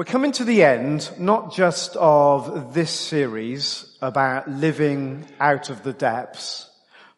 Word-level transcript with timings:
We're 0.00 0.04
coming 0.04 0.32
to 0.32 0.44
the 0.44 0.62
end, 0.62 1.10
not 1.18 1.52
just 1.52 1.94
of 1.96 2.72
this 2.72 2.90
series 2.90 3.84
about 4.00 4.48
living 4.48 5.26
out 5.38 5.68
of 5.68 5.82
the 5.82 5.92
depths, 5.92 6.70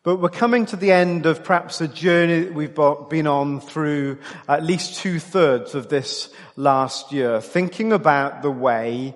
but 0.02 0.16
we're 0.16 0.30
coming 0.30 0.66
to 0.66 0.74
the 0.74 0.90
end 0.90 1.24
of 1.26 1.44
perhaps 1.44 1.80
a 1.80 1.86
journey 1.86 2.40
that 2.40 2.54
we've 2.54 2.74
been 3.08 3.28
on 3.28 3.60
through 3.60 4.18
at 4.48 4.64
least 4.64 4.96
two 4.96 5.20
thirds 5.20 5.76
of 5.76 5.90
this 5.90 6.34
last 6.56 7.12
year, 7.12 7.40
thinking 7.40 7.92
about 7.92 8.42
the 8.42 8.50
way 8.50 9.14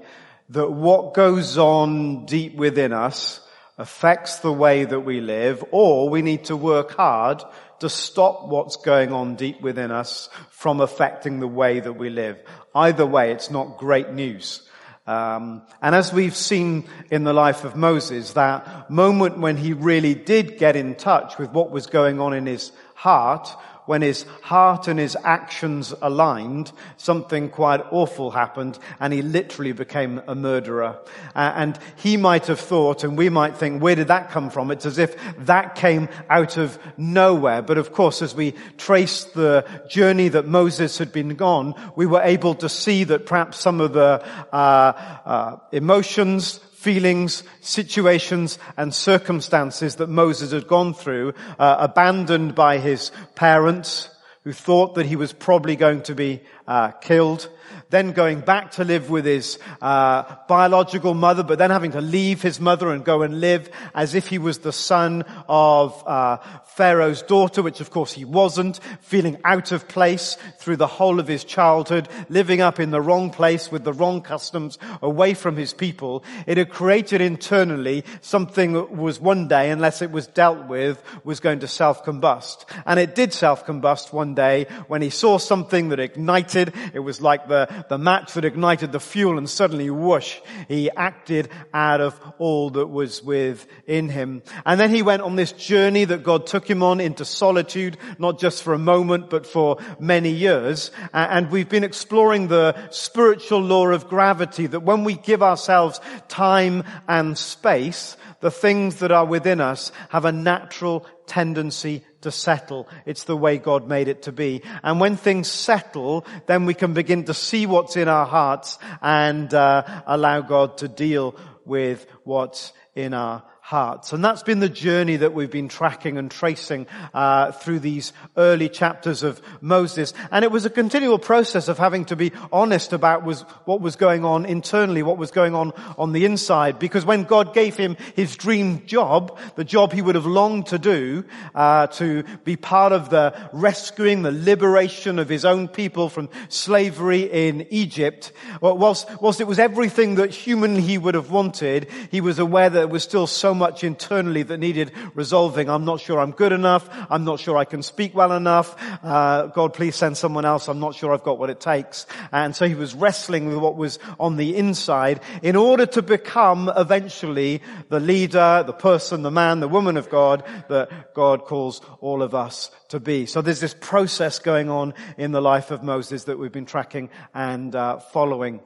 that 0.50 0.70
what 0.70 1.14
goes 1.14 1.58
on 1.58 2.24
deep 2.24 2.54
within 2.54 2.92
us 2.92 3.40
affects 3.78 4.38
the 4.38 4.52
way 4.52 4.84
that 4.84 5.00
we 5.00 5.20
live, 5.20 5.64
or 5.72 6.08
we 6.08 6.22
need 6.22 6.44
to 6.44 6.56
work 6.56 6.92
hard 6.92 7.42
to 7.80 7.90
stop 7.90 8.46
what's 8.46 8.76
going 8.76 9.12
on 9.12 9.34
deep 9.34 9.60
within 9.60 9.90
us 9.90 10.30
from 10.50 10.80
affecting 10.80 11.40
the 11.40 11.48
way 11.48 11.80
that 11.80 11.92
we 11.92 12.08
live. 12.08 12.40
Either 12.76 13.06
way, 13.06 13.32
it's 13.32 13.50
not 13.50 13.78
great 13.78 14.10
news. 14.12 14.60
Um, 15.06 15.62
and 15.80 15.94
as 15.94 16.12
we've 16.12 16.36
seen 16.36 16.84
in 17.10 17.24
the 17.24 17.32
life 17.32 17.64
of 17.64 17.74
Moses, 17.74 18.34
that 18.34 18.90
moment 18.90 19.38
when 19.38 19.56
he 19.56 19.72
really 19.72 20.14
did 20.14 20.58
get 20.58 20.76
in 20.76 20.94
touch 20.94 21.38
with 21.38 21.50
what 21.52 21.70
was 21.70 21.86
going 21.86 22.20
on 22.20 22.34
in 22.34 22.44
his 22.44 22.72
heart 22.94 23.48
when 23.86 24.02
his 24.02 24.24
heart 24.42 24.88
and 24.88 24.98
his 24.98 25.16
actions 25.24 25.94
aligned, 26.02 26.70
something 26.96 27.48
quite 27.48 27.80
awful 27.90 28.30
happened 28.30 28.78
and 29.00 29.12
he 29.12 29.22
literally 29.22 29.72
became 29.72 30.20
a 30.28 30.34
murderer. 30.34 30.98
Uh, 31.34 31.52
and 31.56 31.78
he 31.96 32.16
might 32.16 32.46
have 32.46 32.60
thought, 32.60 33.04
and 33.04 33.16
we 33.16 33.28
might 33.28 33.56
think, 33.56 33.82
where 33.82 33.94
did 33.94 34.08
that 34.08 34.30
come 34.30 34.50
from? 34.50 34.70
It's 34.70 34.86
as 34.86 34.98
if 34.98 35.16
that 35.46 35.74
came 35.76 36.08
out 36.28 36.56
of 36.56 36.78
nowhere. 36.96 37.62
But 37.62 37.78
of 37.78 37.92
course, 37.92 38.22
as 38.22 38.34
we 38.34 38.54
trace 38.76 39.24
the 39.24 39.64
journey 39.88 40.28
that 40.28 40.46
Moses 40.46 40.98
had 40.98 41.12
been 41.12 41.30
gone, 41.30 41.74
we 41.96 42.06
were 42.06 42.22
able 42.22 42.54
to 42.56 42.68
see 42.68 43.04
that 43.04 43.26
perhaps 43.26 43.58
some 43.58 43.80
of 43.80 43.92
the 43.92 44.24
uh, 44.52 44.56
uh, 44.56 45.56
emotions, 45.72 46.60
feelings, 46.86 47.42
situations, 47.62 48.60
and 48.76 48.94
circumstances 48.94 49.96
that 49.96 50.08
Moses 50.08 50.52
had 50.52 50.68
gone 50.68 50.94
through, 50.94 51.34
uh, 51.58 51.78
abandoned 51.80 52.54
by 52.54 52.78
his 52.78 53.10
parents, 53.34 54.08
who 54.44 54.52
thought 54.52 54.94
that 54.94 55.06
he 55.06 55.16
was 55.16 55.32
probably 55.32 55.74
going 55.74 56.00
to 56.00 56.14
be 56.14 56.40
uh, 56.66 56.90
killed, 56.90 57.48
then 57.90 58.12
going 58.12 58.40
back 58.40 58.72
to 58.72 58.84
live 58.84 59.10
with 59.10 59.24
his 59.24 59.58
uh, 59.80 60.24
biological 60.48 61.14
mother, 61.14 61.44
but 61.44 61.58
then 61.58 61.70
having 61.70 61.92
to 61.92 62.00
leave 62.00 62.42
his 62.42 62.60
mother 62.60 62.90
and 62.90 63.04
go 63.04 63.22
and 63.22 63.40
live 63.40 63.70
as 63.94 64.14
if 64.14 64.26
he 64.26 64.38
was 64.38 64.58
the 64.58 64.72
son 64.72 65.22
of 65.48 66.02
uh, 66.06 66.38
Pharaoh's 66.74 67.22
daughter, 67.22 67.62
which 67.62 67.80
of 67.80 67.90
course 67.90 68.12
he 68.12 68.24
wasn't, 68.24 68.80
feeling 69.00 69.38
out 69.44 69.70
of 69.70 69.86
place 69.86 70.36
through 70.58 70.76
the 70.76 70.86
whole 70.86 71.20
of 71.20 71.28
his 71.28 71.44
childhood, 71.44 72.08
living 72.28 72.60
up 72.60 72.80
in 72.80 72.90
the 72.90 73.00
wrong 73.00 73.30
place 73.30 73.70
with 73.70 73.84
the 73.84 73.92
wrong 73.92 74.20
customs, 74.20 74.78
away 75.00 75.34
from 75.34 75.56
his 75.56 75.72
people. 75.72 76.24
It 76.46 76.58
had 76.58 76.70
created 76.70 77.20
internally 77.20 78.04
something 78.20 78.72
that 78.72 78.90
was 78.96 79.20
one 79.20 79.46
day, 79.46 79.70
unless 79.70 80.02
it 80.02 80.10
was 80.10 80.26
dealt 80.26 80.66
with, 80.66 81.00
was 81.22 81.38
going 81.38 81.60
to 81.60 81.68
self-combust. 81.68 82.64
And 82.84 82.98
it 82.98 83.14
did 83.14 83.32
self-combust 83.32 84.12
one 84.12 84.34
day 84.34 84.66
when 84.88 85.02
he 85.02 85.10
saw 85.10 85.38
something 85.38 85.90
that 85.90 86.00
ignited. 86.00 86.55
It 86.56 87.02
was 87.02 87.20
like 87.20 87.48
the, 87.48 87.68
the 87.88 87.98
match 87.98 88.34
that 88.34 88.44
ignited 88.44 88.92
the 88.92 89.00
fuel 89.00 89.38
and 89.38 89.48
suddenly 89.48 89.90
whoosh, 89.90 90.38
he 90.68 90.90
acted 90.90 91.48
out 91.72 92.00
of 92.00 92.20
all 92.38 92.70
that 92.70 92.86
was 92.86 93.22
within 93.22 94.08
him. 94.08 94.42
And 94.64 94.80
then 94.80 94.90
he 94.90 95.02
went 95.02 95.22
on 95.22 95.36
this 95.36 95.52
journey 95.52 96.04
that 96.04 96.22
God 96.22 96.46
took 96.46 96.68
him 96.68 96.82
on 96.82 97.00
into 97.00 97.24
solitude, 97.24 97.96
not 98.18 98.38
just 98.38 98.62
for 98.62 98.74
a 98.74 98.78
moment, 98.78 99.30
but 99.30 99.46
for 99.46 99.78
many 99.98 100.30
years. 100.30 100.90
And 101.12 101.50
we've 101.50 101.68
been 101.68 101.84
exploring 101.84 102.48
the 102.48 102.74
spiritual 102.90 103.60
law 103.60 103.88
of 103.88 104.08
gravity 104.08 104.66
that 104.66 104.80
when 104.80 105.04
we 105.04 105.14
give 105.14 105.42
ourselves 105.42 106.00
time 106.28 106.84
and 107.08 107.36
space, 107.36 108.16
the 108.40 108.50
things 108.50 108.96
that 108.96 109.12
are 109.12 109.24
within 109.24 109.60
us 109.60 109.92
have 110.10 110.24
a 110.24 110.32
natural 110.32 111.06
tendency 111.26 112.04
to 112.22 112.30
settle. 112.30 112.88
It's 113.04 113.24
the 113.24 113.36
way 113.36 113.58
God 113.58 113.88
made 113.88 114.08
it 114.08 114.22
to 114.22 114.32
be. 114.32 114.62
And 114.82 115.00
when 115.00 115.16
things 115.16 115.48
settle, 115.48 116.26
then 116.46 116.66
we 116.66 116.74
can 116.74 116.94
begin 116.94 117.24
to 117.24 117.34
see 117.34 117.66
what's 117.66 117.96
in 117.96 118.08
our 118.08 118.26
hearts 118.26 118.78
and 119.02 119.52
uh, 119.52 120.02
allow 120.06 120.40
God 120.40 120.78
to 120.78 120.88
deal 120.88 121.36
with 121.64 122.06
what's 122.24 122.72
in 122.94 123.14
our 123.14 123.42
hearts. 123.66 124.12
And 124.12 124.24
that's 124.24 124.44
been 124.44 124.60
the 124.60 124.68
journey 124.68 125.16
that 125.16 125.34
we've 125.34 125.50
been 125.50 125.66
tracking 125.66 126.18
and 126.18 126.30
tracing 126.30 126.86
uh, 127.12 127.50
through 127.50 127.80
these 127.80 128.12
early 128.36 128.68
chapters 128.68 129.24
of 129.24 129.42
Moses. 129.60 130.14
And 130.30 130.44
it 130.44 130.52
was 130.52 130.64
a 130.64 130.70
continual 130.70 131.18
process 131.18 131.66
of 131.66 131.76
having 131.76 132.04
to 132.04 132.14
be 132.14 132.30
honest 132.52 132.92
about 132.92 133.24
was, 133.24 133.40
what 133.64 133.80
was 133.80 133.96
going 133.96 134.24
on 134.24 134.46
internally, 134.46 135.02
what 135.02 135.18
was 135.18 135.32
going 135.32 135.56
on 135.56 135.72
on 135.98 136.12
the 136.12 136.24
inside. 136.24 136.78
Because 136.78 137.04
when 137.04 137.24
God 137.24 137.54
gave 137.54 137.76
him 137.76 137.96
his 138.14 138.36
dream 138.36 138.86
job, 138.86 139.36
the 139.56 139.64
job 139.64 139.92
he 139.92 140.00
would 140.00 140.14
have 140.14 140.26
longed 140.26 140.66
to 140.66 140.78
do, 140.78 141.24
uh, 141.52 141.88
to 141.88 142.22
be 142.44 142.54
part 142.54 142.92
of 142.92 143.10
the 143.10 143.34
rescuing, 143.52 144.22
the 144.22 144.30
liberation 144.30 145.18
of 145.18 145.28
his 145.28 145.44
own 145.44 145.66
people 145.66 146.08
from 146.08 146.28
slavery 146.48 147.22
in 147.22 147.66
Egypt, 147.70 148.30
whilst, 148.60 149.08
whilst 149.20 149.40
it 149.40 149.48
was 149.48 149.58
everything 149.58 150.14
that 150.14 150.30
humanly 150.30 150.82
he 150.82 150.98
would 150.98 151.16
have 151.16 151.32
wanted, 151.32 151.90
he 152.12 152.20
was 152.20 152.38
aware 152.38 152.70
that 152.70 152.78
there 152.78 152.86
was 152.86 153.02
still 153.02 153.26
so 153.26 153.55
much 153.56 153.82
internally 153.82 154.44
that 154.44 154.58
needed 154.58 154.92
resolving. 155.14 155.68
I'm 155.68 155.84
not 155.84 156.00
sure 156.00 156.20
I'm 156.20 156.30
good 156.30 156.52
enough. 156.52 156.88
I'm 157.10 157.24
not 157.24 157.40
sure 157.40 157.56
I 157.56 157.64
can 157.64 157.82
speak 157.82 158.14
well 158.14 158.32
enough. 158.32 158.76
Uh, 159.02 159.46
God, 159.46 159.74
please 159.74 159.96
send 159.96 160.16
someone 160.16 160.44
else. 160.44 160.68
I'm 160.68 160.78
not 160.78 160.94
sure 160.94 161.12
I've 161.12 161.24
got 161.24 161.38
what 161.38 161.50
it 161.50 161.58
takes. 161.58 162.06
And 162.30 162.54
so 162.54 162.68
he 162.68 162.74
was 162.74 162.94
wrestling 162.94 163.48
with 163.48 163.56
what 163.56 163.76
was 163.76 163.98
on 164.20 164.36
the 164.36 164.56
inside 164.56 165.20
in 165.42 165.56
order 165.56 165.86
to 165.86 166.02
become 166.02 166.70
eventually 166.76 167.62
the 167.88 168.00
leader, 168.00 168.62
the 168.64 168.72
person, 168.72 169.22
the 169.22 169.30
man, 169.30 169.60
the 169.60 169.68
woman 169.68 169.96
of 169.96 170.10
God 170.10 170.44
that 170.68 171.14
God 171.14 171.44
calls 171.44 171.80
all 172.00 172.22
of 172.22 172.34
us 172.34 172.70
to 172.90 173.00
be. 173.00 173.26
So 173.26 173.42
there's 173.42 173.60
this 173.60 173.74
process 173.80 174.38
going 174.38 174.68
on 174.70 174.94
in 175.16 175.32
the 175.32 175.42
life 175.42 175.70
of 175.70 175.82
Moses 175.82 176.24
that 176.24 176.38
we've 176.38 176.52
been 176.52 176.66
tracking 176.66 177.10
and 177.34 177.74
uh, 177.74 177.98
following. 177.98 178.60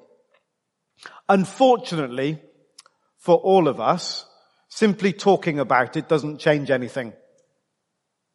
Unfortunately, 1.29 2.41
for 3.19 3.37
all 3.37 3.69
of 3.69 3.81
us, 3.81 4.27
Simply 4.71 5.13
talking 5.13 5.59
about 5.59 5.97
it 5.97 6.09
doesn't 6.09 6.39
change 6.39 6.71
anything. 6.71 7.13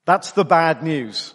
That's 0.05 0.33
the 0.33 0.45
bad 0.45 0.83
news. 0.83 1.33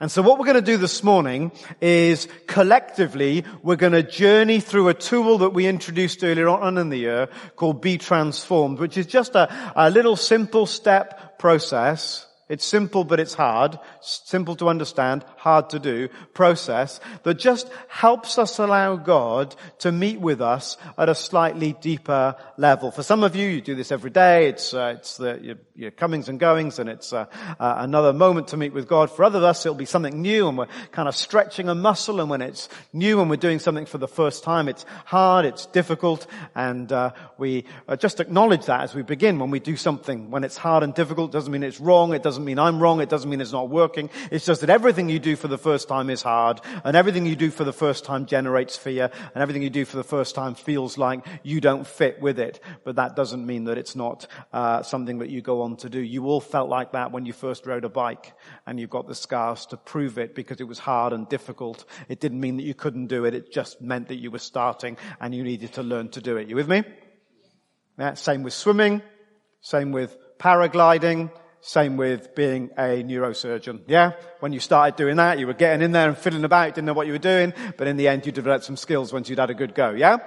And 0.00 0.10
so 0.10 0.22
what 0.22 0.38
we're 0.38 0.46
going 0.46 0.56
to 0.56 0.72
do 0.72 0.76
this 0.76 1.04
morning 1.04 1.52
is 1.80 2.26
collectively 2.48 3.44
we're 3.62 3.76
going 3.76 3.92
to 3.92 4.02
journey 4.02 4.58
through 4.58 4.88
a 4.88 4.94
tool 4.94 5.38
that 5.38 5.50
we 5.50 5.66
introduced 5.68 6.24
earlier 6.24 6.48
on 6.48 6.78
in 6.78 6.88
the 6.88 6.98
year 6.98 7.28
called 7.54 7.80
Be 7.80 7.96
Transformed, 7.96 8.80
which 8.80 8.96
is 8.96 9.06
just 9.06 9.36
a, 9.36 9.72
a 9.76 9.90
little 9.90 10.16
simple 10.16 10.66
step 10.66 11.38
process 11.38 12.26
it's 12.48 12.64
simple, 12.64 13.04
but 13.04 13.20
it's 13.20 13.34
hard. 13.34 13.78
Simple 14.00 14.54
to 14.56 14.68
understand, 14.68 15.24
hard 15.44 15.68
to 15.68 15.78
do 15.78 16.08
process 16.32 17.00
that 17.22 17.34
just 17.34 17.70
helps 17.86 18.38
us 18.38 18.58
allow 18.58 18.96
God 18.96 19.54
to 19.80 19.92
meet 19.92 20.18
with 20.18 20.40
us 20.40 20.78
at 20.96 21.10
a 21.10 21.14
slightly 21.14 21.74
deeper 21.82 22.34
level. 22.56 22.90
For 22.90 23.02
some 23.02 23.22
of 23.22 23.36
you, 23.36 23.46
you 23.46 23.60
do 23.60 23.74
this 23.74 23.92
every 23.92 24.08
day. 24.08 24.48
It's, 24.48 24.72
uh, 24.72 24.94
it's 24.96 25.18
the, 25.18 25.38
your, 25.42 25.56
your, 25.76 25.90
comings 25.90 26.30
and 26.30 26.40
goings 26.40 26.78
and 26.78 26.88
it's 26.88 27.12
uh, 27.12 27.26
uh, 27.60 27.74
another 27.76 28.14
moment 28.14 28.48
to 28.48 28.56
meet 28.56 28.72
with 28.72 28.88
God. 28.88 29.10
For 29.10 29.22
others 29.22 29.40
of 29.40 29.44
us, 29.44 29.66
it'll 29.66 29.76
be 29.76 29.84
something 29.84 30.22
new 30.22 30.48
and 30.48 30.56
we're 30.56 30.68
kind 30.92 31.08
of 31.08 31.14
stretching 31.14 31.68
a 31.68 31.74
muscle 31.74 32.22
and 32.22 32.30
when 32.30 32.40
it's 32.40 32.70
new 32.94 33.20
and 33.20 33.28
we're 33.28 33.36
doing 33.36 33.58
something 33.58 33.84
for 33.84 33.98
the 33.98 34.08
first 34.08 34.44
time, 34.44 34.66
it's 34.66 34.86
hard, 35.04 35.44
it's 35.44 35.66
difficult 35.66 36.26
and 36.54 36.90
uh, 36.90 37.12
we 37.36 37.66
uh, 37.86 37.96
just 37.96 38.18
acknowledge 38.18 38.64
that 38.64 38.80
as 38.80 38.94
we 38.94 39.02
begin 39.02 39.38
when 39.38 39.50
we 39.50 39.60
do 39.60 39.76
something. 39.76 40.30
When 40.30 40.42
it's 40.42 40.56
hard 40.56 40.82
and 40.82 40.94
difficult, 40.94 41.32
doesn't 41.32 41.52
mean 41.52 41.64
it's 41.64 41.80
wrong. 41.80 42.14
It 42.14 42.22
doesn't 42.22 42.46
mean 42.46 42.58
I'm 42.58 42.80
wrong. 42.80 43.02
It 43.02 43.10
doesn't 43.10 43.28
mean 43.28 43.42
it's 43.42 43.52
not 43.52 43.68
working. 43.68 44.08
It's 44.30 44.46
just 44.46 44.62
that 44.62 44.70
everything 44.70 45.10
you 45.10 45.18
do 45.18 45.33
for 45.36 45.48
the 45.48 45.58
first 45.58 45.88
time 45.88 46.10
is 46.10 46.22
hard, 46.22 46.60
and 46.84 46.96
everything 46.96 47.26
you 47.26 47.36
do 47.36 47.50
for 47.50 47.64
the 47.64 47.72
first 47.72 48.04
time 48.04 48.26
generates 48.26 48.76
fear, 48.76 49.10
and 49.34 49.42
everything 49.42 49.62
you 49.62 49.70
do 49.70 49.84
for 49.84 49.96
the 49.96 50.04
first 50.04 50.34
time 50.34 50.54
feels 50.54 50.98
like 50.98 51.26
you 51.42 51.60
don't 51.60 51.86
fit 51.86 52.20
with 52.20 52.38
it. 52.38 52.60
But 52.84 52.96
that 52.96 53.16
doesn't 53.16 53.44
mean 53.44 53.64
that 53.64 53.78
it's 53.78 53.96
not 53.96 54.26
uh, 54.52 54.82
something 54.82 55.18
that 55.18 55.30
you 55.30 55.40
go 55.42 55.62
on 55.62 55.76
to 55.78 55.88
do. 55.88 56.00
You 56.00 56.26
all 56.26 56.40
felt 56.40 56.68
like 56.68 56.92
that 56.92 57.12
when 57.12 57.26
you 57.26 57.32
first 57.32 57.66
rode 57.66 57.84
a 57.84 57.88
bike, 57.88 58.32
and 58.66 58.78
you've 58.78 58.90
got 58.90 59.06
the 59.06 59.14
scars 59.14 59.66
to 59.66 59.76
prove 59.76 60.18
it 60.18 60.34
because 60.34 60.60
it 60.60 60.68
was 60.68 60.78
hard 60.78 61.12
and 61.12 61.28
difficult. 61.28 61.84
It 62.08 62.20
didn't 62.20 62.40
mean 62.40 62.56
that 62.56 62.64
you 62.64 62.74
couldn't 62.74 63.06
do 63.06 63.24
it. 63.24 63.34
It 63.34 63.52
just 63.52 63.80
meant 63.80 64.08
that 64.08 64.16
you 64.16 64.30
were 64.30 64.38
starting 64.38 64.96
and 65.20 65.34
you 65.34 65.42
needed 65.42 65.74
to 65.74 65.82
learn 65.82 66.08
to 66.10 66.20
do 66.20 66.36
it. 66.36 66.48
You 66.48 66.56
with 66.56 66.68
me? 66.68 66.82
Yeah, 67.98 68.14
same 68.14 68.42
with 68.42 68.52
swimming, 68.52 69.02
same 69.60 69.92
with 69.92 70.16
paragliding, 70.38 71.30
same 71.66 71.96
with 71.96 72.34
being 72.34 72.68
a 72.76 73.02
neurosurgeon. 73.02 73.80
Yeah? 73.86 74.12
When 74.40 74.52
you 74.52 74.60
started 74.60 74.96
doing 74.96 75.16
that, 75.16 75.38
you 75.38 75.46
were 75.46 75.54
getting 75.54 75.80
in 75.80 75.92
there 75.92 76.08
and 76.08 76.16
fiddling 76.16 76.44
about, 76.44 76.74
didn't 76.74 76.84
know 76.84 76.92
what 76.92 77.06
you 77.06 77.14
were 77.14 77.18
doing, 77.18 77.54
but 77.78 77.86
in 77.86 77.96
the 77.96 78.06
end 78.06 78.26
you 78.26 78.32
developed 78.32 78.64
some 78.64 78.76
skills 78.76 79.14
once 79.14 79.30
you'd 79.30 79.38
had 79.38 79.48
a 79.48 79.54
good 79.54 79.74
go. 79.74 79.92
Yeah? 79.92 80.18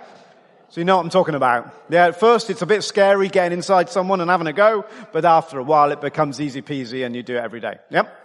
So 0.70 0.82
you 0.82 0.86
know 0.86 0.98
what 0.98 1.04
I'm 1.04 1.12
talking 1.12 1.36
about. 1.36 1.72
Yeah, 1.90 2.08
at 2.08 2.20
first 2.20 2.50
it's 2.50 2.64
a 2.64 2.66
bit 2.66 2.84
scary 2.84 3.30
getting 3.30 3.56
inside 3.56 3.92
someone 3.92 4.20
and 4.20 4.32
having 4.32 4.48
a 4.48 4.54
go, 4.54 4.86
but 5.14 5.26
after 5.26 5.60
a 5.60 5.64
while 5.64 5.92
it 5.92 6.02
becomes 6.02 6.42
easy 6.42 6.64
peasy 6.64 7.06
and 7.06 7.16
you 7.16 7.22
do 7.22 7.38
it 7.38 7.44
every 7.44 7.60
day. 7.60 7.78
Yep. 7.92 8.24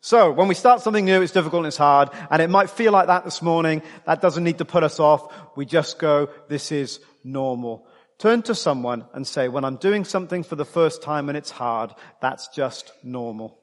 So 0.00 0.32
when 0.32 0.48
we 0.48 0.56
start 0.56 0.80
something 0.80 1.04
new, 1.04 1.22
it's 1.22 1.30
difficult 1.30 1.60
and 1.60 1.68
it's 1.68 1.76
hard, 1.76 2.10
and 2.28 2.42
it 2.42 2.50
might 2.50 2.70
feel 2.70 2.90
like 2.90 3.06
that 3.06 3.24
this 3.24 3.40
morning. 3.40 3.82
That 4.04 4.20
doesn't 4.20 4.42
need 4.42 4.58
to 4.58 4.64
put 4.64 4.82
us 4.82 4.98
off. 4.98 5.32
We 5.56 5.64
just 5.64 6.00
go, 6.00 6.28
this 6.48 6.72
is 6.72 6.98
normal. 7.22 7.86
Turn 8.22 8.40
to 8.42 8.54
someone 8.54 9.04
and 9.14 9.26
say, 9.26 9.48
when 9.48 9.64
I'm 9.64 9.78
doing 9.78 10.04
something 10.04 10.44
for 10.44 10.54
the 10.54 10.64
first 10.64 11.02
time 11.02 11.28
and 11.28 11.36
it's 11.36 11.50
hard, 11.50 11.92
that's 12.20 12.46
just 12.46 12.92
normal. 13.02 13.58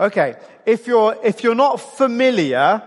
Okay, 0.00 0.36
if 0.64 0.86
you're, 0.86 1.16
if 1.24 1.42
you're 1.42 1.56
not 1.56 1.80
familiar 1.80 2.80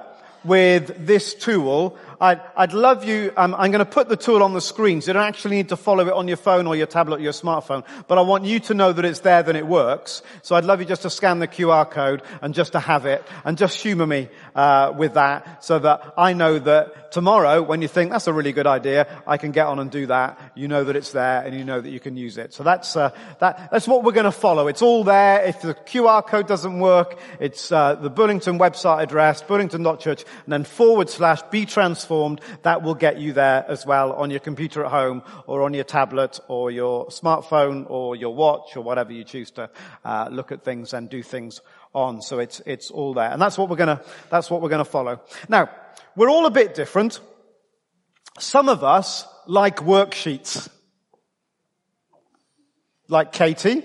with 0.45 1.05
this 1.05 1.33
tool, 1.33 1.97
I'd, 2.21 2.39
I'd 2.55 2.73
love 2.73 3.03
you, 3.03 3.33
um, 3.35 3.55
I'm 3.55 3.71
going 3.71 3.83
to 3.83 3.91
put 3.91 4.07
the 4.07 4.15
tool 4.15 4.43
on 4.43 4.53
the 4.53 4.61
screen, 4.61 5.01
so 5.01 5.07
you 5.07 5.13
don't 5.13 5.23
actually 5.23 5.55
need 5.55 5.69
to 5.69 5.75
follow 5.75 6.05
it 6.05 6.13
on 6.13 6.27
your 6.27 6.37
phone 6.37 6.67
or 6.67 6.75
your 6.75 6.85
tablet 6.85 7.19
or 7.19 7.23
your 7.23 7.33
smartphone, 7.33 7.83
but 8.07 8.19
I 8.19 8.21
want 8.21 8.45
you 8.45 8.59
to 8.59 8.75
know 8.75 8.93
that 8.93 9.03
it's 9.03 9.21
there, 9.21 9.41
that 9.41 9.55
it 9.55 9.65
works. 9.65 10.21
So 10.43 10.55
I'd 10.55 10.63
love 10.63 10.79
you 10.79 10.85
just 10.85 11.01
to 11.01 11.09
scan 11.09 11.39
the 11.39 11.47
QR 11.47 11.89
code 11.89 12.21
and 12.43 12.53
just 12.53 12.73
to 12.73 12.79
have 12.79 13.07
it, 13.07 13.23
and 13.43 13.57
just 13.57 13.81
humor 13.81 14.05
me 14.05 14.29
uh, 14.53 14.93
with 14.95 15.15
that, 15.15 15.63
so 15.63 15.79
that 15.79 16.13
I 16.15 16.33
know 16.33 16.59
that 16.59 17.11
tomorrow, 17.11 17.63
when 17.63 17.81
you 17.81 17.87
think 17.87 18.11
that's 18.11 18.27
a 18.27 18.33
really 18.33 18.51
good 18.51 18.67
idea, 18.67 19.07
I 19.25 19.37
can 19.37 19.51
get 19.51 19.65
on 19.65 19.79
and 19.79 19.89
do 19.89 20.05
that. 20.05 20.39
You 20.53 20.67
know 20.67 20.83
that 20.83 20.95
it's 20.95 21.13
there, 21.13 21.41
and 21.41 21.55
you 21.55 21.63
know 21.63 21.81
that 21.81 21.89
you 21.89 21.99
can 21.99 22.17
use 22.17 22.37
it. 22.37 22.53
So 22.53 22.61
that's 22.61 22.95
uh, 22.95 23.09
that, 23.39 23.69
that's 23.71 23.87
what 23.87 24.03
we're 24.03 24.11
going 24.11 24.25
to 24.25 24.31
follow. 24.31 24.67
It's 24.67 24.83
all 24.83 25.03
there. 25.03 25.43
If 25.43 25.63
the 25.63 25.73
QR 25.73 26.25
code 26.25 26.45
doesn't 26.45 26.79
work, 26.79 27.17
it's 27.39 27.71
uh, 27.71 27.95
the 27.95 28.11
Burlington 28.11 28.59
website 28.59 29.01
address, 29.01 29.41
burlington.church, 29.41 30.23
and 30.45 30.53
then 30.53 30.65
forward 30.65 31.09
slash 31.09 31.41
be 31.49 31.65
transformed 31.65 32.10
transformed, 32.11 32.41
that 32.63 32.81
will 32.81 32.95
get 32.95 33.19
you 33.19 33.33
there 33.33 33.65
as 33.67 33.85
well 33.85 34.13
on 34.13 34.29
your 34.29 34.39
computer 34.39 34.83
at 34.83 34.91
home 34.91 35.23
or 35.47 35.63
on 35.63 35.73
your 35.73 35.83
tablet 35.83 36.39
or 36.47 36.71
your 36.71 37.07
smartphone 37.07 37.85
or 37.89 38.15
your 38.15 38.35
watch 38.35 38.75
or 38.75 38.83
whatever 38.83 39.13
you 39.13 39.23
choose 39.23 39.51
to 39.51 39.69
uh, 40.03 40.27
look 40.31 40.51
at 40.51 40.63
things 40.63 40.93
and 40.93 41.09
do 41.09 41.23
things 41.23 41.61
on. 41.93 42.21
So 42.21 42.39
it's, 42.39 42.61
it's 42.65 42.91
all 42.91 43.13
there. 43.13 43.31
And 43.31 43.41
that's 43.41 43.57
what 43.57 43.69
we're 43.69 43.77
gonna, 43.77 44.01
that's 44.29 44.49
what 44.49 44.61
we're 44.61 44.69
gonna 44.69 44.85
follow. 44.85 45.21
Now, 45.47 45.69
we're 46.15 46.29
all 46.29 46.45
a 46.45 46.51
bit 46.51 46.75
different. 46.75 47.19
Some 48.39 48.69
of 48.69 48.83
us 48.83 49.25
like 49.47 49.77
worksheets. 49.77 50.69
Like 53.07 53.31
Katie. 53.31 53.83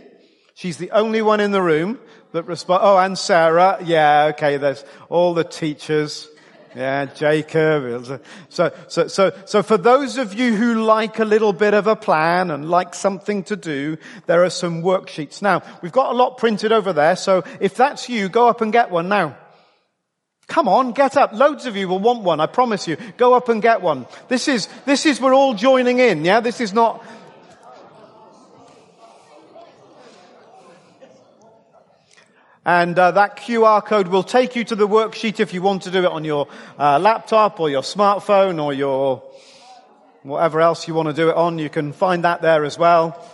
She's 0.54 0.78
the 0.78 0.90
only 0.92 1.20
one 1.20 1.40
in 1.40 1.50
the 1.50 1.60
room 1.60 1.98
that 2.32 2.44
responds. 2.44 2.82
Oh, 2.82 2.96
and 2.96 3.18
Sarah. 3.18 3.78
Yeah, 3.84 4.32
okay, 4.34 4.56
there's 4.56 4.84
all 5.08 5.34
the 5.34 5.44
teachers. 5.44 6.28
Yeah, 6.76 7.06
Jacob. 7.06 8.20
So, 8.50 8.70
so, 8.86 9.08
so, 9.08 9.32
so 9.46 9.62
for 9.62 9.78
those 9.78 10.18
of 10.18 10.34
you 10.34 10.54
who 10.54 10.84
like 10.84 11.18
a 11.18 11.24
little 11.24 11.54
bit 11.54 11.72
of 11.72 11.86
a 11.86 11.96
plan 11.96 12.50
and 12.50 12.68
like 12.68 12.94
something 12.94 13.44
to 13.44 13.56
do, 13.56 13.96
there 14.26 14.44
are 14.44 14.50
some 14.50 14.82
worksheets. 14.82 15.40
Now, 15.40 15.62
we've 15.80 15.90
got 15.90 16.12
a 16.12 16.14
lot 16.14 16.36
printed 16.36 16.72
over 16.72 16.92
there, 16.92 17.16
so 17.16 17.44
if 17.60 17.76
that's 17.76 18.10
you, 18.10 18.28
go 18.28 18.48
up 18.48 18.60
and 18.60 18.74
get 18.74 18.90
one 18.90 19.08
now. 19.08 19.38
Come 20.48 20.68
on, 20.68 20.92
get 20.92 21.16
up. 21.16 21.32
Loads 21.32 21.64
of 21.64 21.76
you 21.76 21.88
will 21.88 21.98
want 21.98 22.22
one, 22.22 22.40
I 22.40 22.46
promise 22.46 22.86
you. 22.86 22.98
Go 23.16 23.32
up 23.32 23.48
and 23.48 23.62
get 23.62 23.80
one. 23.80 24.06
This 24.28 24.46
is, 24.46 24.68
this 24.84 25.06
is, 25.06 25.18
we're 25.18 25.34
all 25.34 25.54
joining 25.54 25.98
in, 25.98 26.26
yeah? 26.26 26.40
This 26.40 26.60
is 26.60 26.74
not, 26.74 27.02
And 32.66 32.98
uh, 32.98 33.12
that 33.12 33.36
QR 33.36 33.82
code 33.84 34.08
will 34.08 34.24
take 34.24 34.56
you 34.56 34.64
to 34.64 34.74
the 34.74 34.88
worksheet 34.88 35.38
if 35.38 35.54
you 35.54 35.62
want 35.62 35.82
to 35.82 35.92
do 35.92 36.00
it 36.00 36.10
on 36.10 36.24
your 36.24 36.48
uh, 36.76 36.98
laptop 36.98 37.60
or 37.60 37.70
your 37.70 37.82
smartphone 37.82 38.60
or 38.60 38.72
your 38.72 39.22
whatever 40.24 40.60
else 40.60 40.88
you 40.88 40.94
want 40.94 41.06
to 41.06 41.14
do 41.14 41.30
it 41.30 41.36
on. 41.36 41.60
You 41.60 41.70
can 41.70 41.92
find 41.92 42.24
that 42.24 42.42
there 42.42 42.64
as 42.64 42.76
well. 42.76 43.24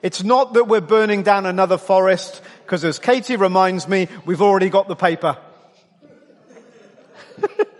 It's 0.00 0.22
not 0.22 0.54
that 0.54 0.68
we're 0.68 0.80
burning 0.80 1.24
down 1.24 1.44
another 1.44 1.76
forest, 1.76 2.40
because 2.64 2.84
as 2.84 3.00
Katie 3.00 3.34
reminds 3.34 3.88
me, 3.88 4.06
we've 4.24 4.42
already 4.42 4.68
got 4.70 4.86
the 4.86 4.94
paper. 4.94 5.36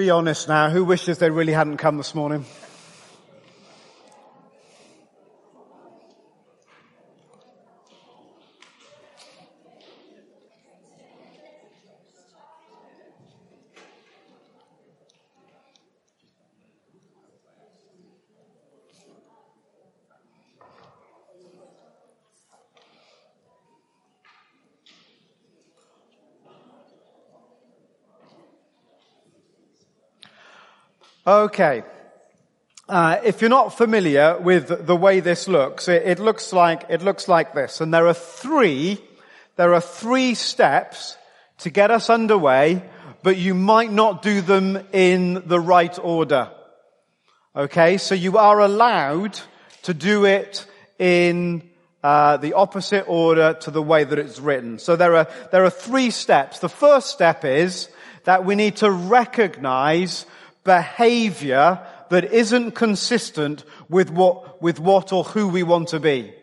Be 0.00 0.08
honest 0.08 0.48
now. 0.48 0.70
Who 0.70 0.82
wishes 0.86 1.18
they 1.18 1.28
really 1.28 1.52
hadn't 1.52 1.76
come 1.76 1.98
this 1.98 2.14
morning? 2.14 2.46
Okay. 31.30 31.84
Uh, 32.88 33.20
if 33.22 33.40
you're 33.40 33.50
not 33.50 33.78
familiar 33.78 34.36
with 34.40 34.84
the 34.84 34.96
way 34.96 35.20
this 35.20 35.46
looks, 35.46 35.86
it, 35.86 36.02
it 36.04 36.18
looks 36.18 36.52
like 36.52 36.86
it 36.88 37.02
looks 37.02 37.28
like 37.28 37.54
this, 37.54 37.80
and 37.80 37.94
there 37.94 38.08
are 38.08 38.14
three 38.14 38.98
there 39.54 39.72
are 39.72 39.80
three 39.80 40.34
steps 40.34 41.16
to 41.58 41.70
get 41.70 41.92
us 41.92 42.10
underway, 42.10 42.82
but 43.22 43.36
you 43.36 43.54
might 43.54 43.92
not 43.92 44.22
do 44.22 44.40
them 44.40 44.76
in 44.92 45.44
the 45.46 45.60
right 45.60 45.96
order. 46.00 46.50
Okay, 47.54 47.98
so 47.98 48.16
you 48.16 48.36
are 48.36 48.58
allowed 48.58 49.38
to 49.82 49.94
do 49.94 50.24
it 50.24 50.66
in 50.98 51.62
uh, 52.02 52.38
the 52.38 52.54
opposite 52.54 53.04
order 53.06 53.54
to 53.60 53.70
the 53.70 53.82
way 53.82 54.02
that 54.02 54.18
it's 54.18 54.40
written. 54.40 54.80
So 54.80 54.96
there 54.96 55.14
are 55.14 55.28
there 55.52 55.64
are 55.64 55.70
three 55.70 56.10
steps. 56.10 56.58
The 56.58 56.68
first 56.68 57.06
step 57.10 57.44
is 57.44 57.88
that 58.24 58.44
we 58.44 58.56
need 58.56 58.78
to 58.78 58.90
recognize 58.90 60.26
behavior 60.64 61.84
that 62.10 62.32
isn't 62.32 62.72
consistent 62.72 63.64
with 63.88 64.10
what, 64.10 64.60
with 64.62 64.80
what 64.80 65.12
or 65.12 65.24
who 65.24 65.48
we 65.48 65.62
want 65.62 65.88
to 65.88 66.00
be. 66.00 66.34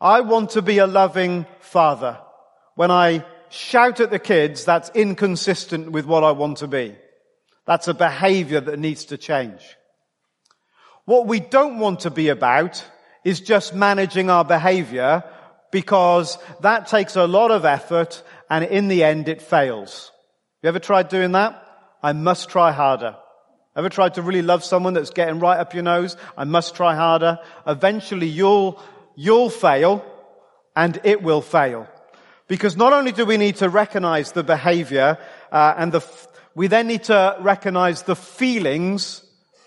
I 0.00 0.20
want 0.20 0.50
to 0.50 0.62
be 0.62 0.78
a 0.78 0.86
loving 0.86 1.46
father. 1.60 2.18
When 2.74 2.90
I 2.90 3.24
shout 3.48 4.00
at 4.00 4.10
the 4.10 4.18
kids, 4.18 4.64
that's 4.64 4.90
inconsistent 4.94 5.90
with 5.92 6.04
what 6.04 6.24
I 6.24 6.32
want 6.32 6.58
to 6.58 6.68
be. 6.68 6.96
That's 7.66 7.88
a 7.88 7.94
behavior 7.94 8.60
that 8.60 8.78
needs 8.78 9.06
to 9.06 9.18
change. 9.18 9.76
What 11.04 11.26
we 11.26 11.40
don't 11.40 11.78
want 11.78 12.00
to 12.00 12.10
be 12.10 12.28
about 12.28 12.84
is 13.24 13.40
just 13.40 13.74
managing 13.74 14.30
our 14.30 14.44
behavior. 14.44 15.24
because 15.70 16.38
that 16.60 16.86
takes 16.86 17.16
a 17.16 17.26
lot 17.26 17.50
of 17.50 17.64
effort 17.64 18.22
and 18.50 18.64
in 18.64 18.88
the 18.88 19.04
end 19.04 19.28
it 19.28 19.42
fails. 19.42 20.10
You 20.62 20.68
ever 20.68 20.78
tried 20.78 21.08
doing 21.08 21.32
that? 21.32 21.62
I 22.02 22.12
must 22.12 22.48
try 22.48 22.72
harder. 22.72 23.16
Ever 23.76 23.88
tried 23.88 24.14
to 24.14 24.22
really 24.22 24.42
love 24.42 24.64
someone 24.64 24.94
that's 24.94 25.10
getting 25.10 25.38
right 25.38 25.58
up 25.58 25.72
your 25.74 25.84
nose? 25.84 26.16
I 26.36 26.44
must 26.44 26.74
try 26.74 26.94
harder. 26.94 27.38
Eventually 27.66 28.26
you'll, 28.26 28.82
you'll 29.14 29.50
fail 29.50 30.04
and 30.74 31.00
it 31.04 31.22
will 31.22 31.40
fail. 31.40 31.88
Because 32.48 32.76
not 32.76 32.92
only 32.92 33.12
do 33.12 33.24
we 33.24 33.36
need 33.36 33.56
to 33.56 33.68
recognize 33.68 34.32
the 34.32 34.42
behavior, 34.42 35.18
uh, 35.52 35.74
and 35.76 35.92
the, 35.92 36.04
we 36.54 36.66
then 36.66 36.88
need 36.88 37.04
to 37.04 37.36
recognize 37.40 38.02
the 38.02 38.16
feelings 38.16 39.22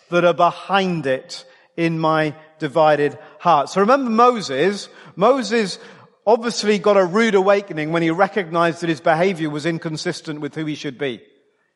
that 0.09 0.25
are 0.25 0.33
behind 0.33 1.05
it 1.05 1.45
in 1.77 1.99
my 1.99 2.35
divided 2.59 3.17
heart. 3.39 3.69
So 3.69 3.81
remember 3.81 4.09
Moses, 4.09 4.89
Moses 5.15 5.79
obviously 6.25 6.79
got 6.79 6.97
a 6.97 7.05
rude 7.05 7.35
awakening 7.35 7.91
when 7.91 8.03
he 8.03 8.11
recognized 8.11 8.81
that 8.81 8.89
his 8.89 9.01
behavior 9.01 9.49
was 9.49 9.65
inconsistent 9.65 10.41
with 10.41 10.53
who 10.55 10.65
he 10.65 10.75
should 10.75 10.97
be. 10.97 11.21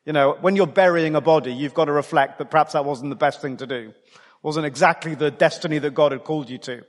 You 0.06 0.12
know, 0.12 0.36
when 0.40 0.54
you're 0.54 0.68
burying 0.68 1.16
a 1.16 1.20
body, 1.20 1.52
you've 1.52 1.74
got 1.74 1.86
to 1.86 1.92
reflect 1.92 2.38
that 2.38 2.48
perhaps 2.48 2.74
that 2.74 2.84
wasn't 2.84 3.10
the 3.10 3.16
best 3.16 3.42
thing 3.42 3.56
to 3.56 3.66
do. 3.66 3.92
Wasn't 4.40 4.64
exactly 4.64 5.16
the 5.16 5.32
destiny 5.32 5.78
that 5.80 5.94
God 5.94 6.12
had 6.12 6.22
called 6.22 6.48
you 6.48 6.58
to. 6.58 6.84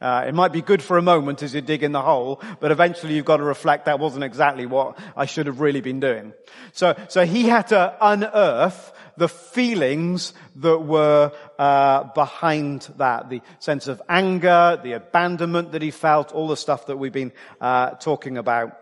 Uh, 0.00 0.24
it 0.28 0.34
might 0.34 0.52
be 0.52 0.62
good 0.62 0.80
for 0.80 0.96
a 0.96 1.02
moment 1.02 1.42
as 1.42 1.52
you 1.52 1.60
dig 1.60 1.82
in 1.82 1.90
the 1.92 2.00
hole, 2.00 2.40
but 2.60 2.70
eventually 2.70 3.14
you've 3.14 3.24
got 3.24 3.38
to 3.38 3.42
reflect 3.42 3.84
that 3.86 3.98
wasn't 3.98 4.24
exactly 4.24 4.66
what 4.66 4.98
I 5.16 5.26
should 5.26 5.46
have 5.46 5.60
really 5.60 5.80
been 5.80 6.00
doing. 6.00 6.32
So, 6.72 6.94
so 7.08 7.26
he 7.26 7.48
had 7.48 7.66
to 7.68 7.96
unearth 8.00 8.92
the 9.16 9.28
feelings 9.28 10.32
that 10.56 10.78
were 10.78 11.32
uh, 11.58 12.04
behind 12.14 12.88
that, 12.96 13.28
the 13.28 13.42
sense 13.58 13.88
of 13.88 14.00
anger, 14.08 14.80
the 14.82 14.92
abandonment 14.92 15.72
that 15.72 15.82
he 15.82 15.90
felt, 15.90 16.32
all 16.32 16.48
the 16.48 16.56
stuff 16.56 16.86
that 16.86 16.96
we've 16.96 17.12
been 17.12 17.32
uh, 17.60 17.90
talking 17.90 18.38
about. 18.38 18.79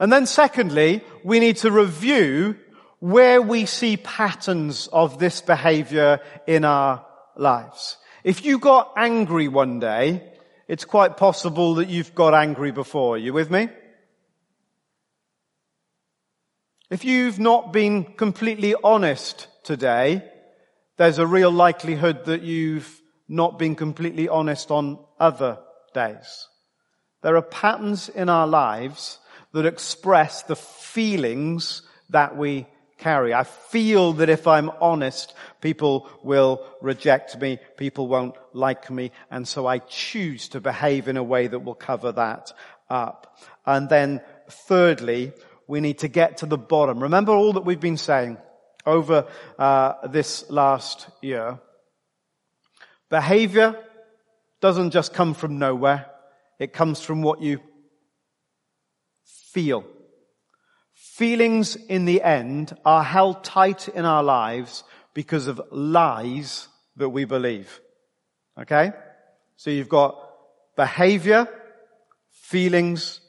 And 0.00 0.10
then 0.10 0.24
secondly, 0.24 1.04
we 1.22 1.40
need 1.40 1.58
to 1.58 1.70
review 1.70 2.56
where 3.00 3.42
we 3.42 3.66
see 3.66 3.98
patterns 3.98 4.88
of 4.88 5.18
this 5.18 5.42
behavior 5.42 6.20
in 6.46 6.64
our 6.64 7.04
lives. 7.36 7.98
If 8.24 8.44
you 8.44 8.58
got 8.58 8.94
angry 8.96 9.46
one 9.46 9.78
day, 9.78 10.26
it's 10.68 10.86
quite 10.86 11.18
possible 11.18 11.74
that 11.76 11.88
you've 11.88 12.14
got 12.14 12.32
angry 12.32 12.70
before. 12.70 13.16
Are 13.16 13.18
you 13.18 13.34
with 13.34 13.50
me? 13.50 13.68
If 16.90 17.04
you've 17.04 17.38
not 17.38 17.72
been 17.72 18.04
completely 18.04 18.74
honest 18.82 19.48
today, 19.64 20.24
there's 20.96 21.18
a 21.18 21.26
real 21.26 21.50
likelihood 21.50 22.24
that 22.24 22.42
you've 22.42 23.00
not 23.28 23.58
been 23.58 23.76
completely 23.76 24.28
honest 24.28 24.70
on 24.70 24.98
other 25.18 25.58
days. 25.94 26.48
There 27.22 27.36
are 27.36 27.42
patterns 27.42 28.08
in 28.08 28.28
our 28.28 28.46
lives 28.46 29.19
that 29.52 29.66
express 29.66 30.42
the 30.42 30.56
feelings 30.56 31.82
that 32.10 32.36
we 32.36 32.66
carry. 32.98 33.34
I 33.34 33.44
feel 33.44 34.12
that 34.14 34.28
if 34.28 34.46
I'm 34.46 34.70
honest, 34.80 35.34
people 35.60 36.08
will 36.22 36.64
reject 36.80 37.40
me, 37.40 37.58
people 37.76 38.06
won't 38.06 38.36
like 38.52 38.90
me, 38.90 39.10
and 39.30 39.48
so 39.48 39.66
I 39.66 39.78
choose 39.78 40.48
to 40.50 40.60
behave 40.60 41.08
in 41.08 41.16
a 41.16 41.22
way 41.22 41.46
that 41.46 41.60
will 41.60 41.74
cover 41.74 42.12
that 42.12 42.52
up. 42.88 43.38
And 43.66 43.88
then 43.88 44.20
thirdly, 44.48 45.32
we 45.66 45.80
need 45.80 45.98
to 45.98 46.08
get 46.08 46.38
to 46.38 46.46
the 46.46 46.58
bottom. 46.58 47.02
Remember 47.02 47.32
all 47.32 47.54
that 47.54 47.64
we've 47.64 47.80
been 47.80 47.96
saying 47.96 48.36
over 48.86 49.26
uh, 49.58 50.06
this 50.08 50.48
last 50.50 51.08
year. 51.22 51.58
Behavior 53.08 53.76
doesn't 54.60 54.90
just 54.90 55.14
come 55.14 55.34
from 55.34 55.58
nowhere. 55.58 56.06
It 56.58 56.72
comes 56.72 57.00
from 57.00 57.22
what 57.22 57.40
you 57.40 57.60
feel. 59.52 59.84
Feelings 60.94 61.76
in 61.76 62.04
the 62.04 62.22
end 62.22 62.76
are 62.84 63.02
held 63.02 63.44
tight 63.44 63.88
in 63.88 64.04
our 64.04 64.22
lives 64.22 64.84
because 65.14 65.46
of 65.46 65.60
lies 65.70 66.68
that 66.96 67.08
we 67.08 67.24
believe. 67.24 67.80
Okay? 68.58 68.92
So 69.56 69.70
you've 69.70 69.88
got 69.88 70.16
behavior, 70.76 71.48
feelings, 72.30 73.20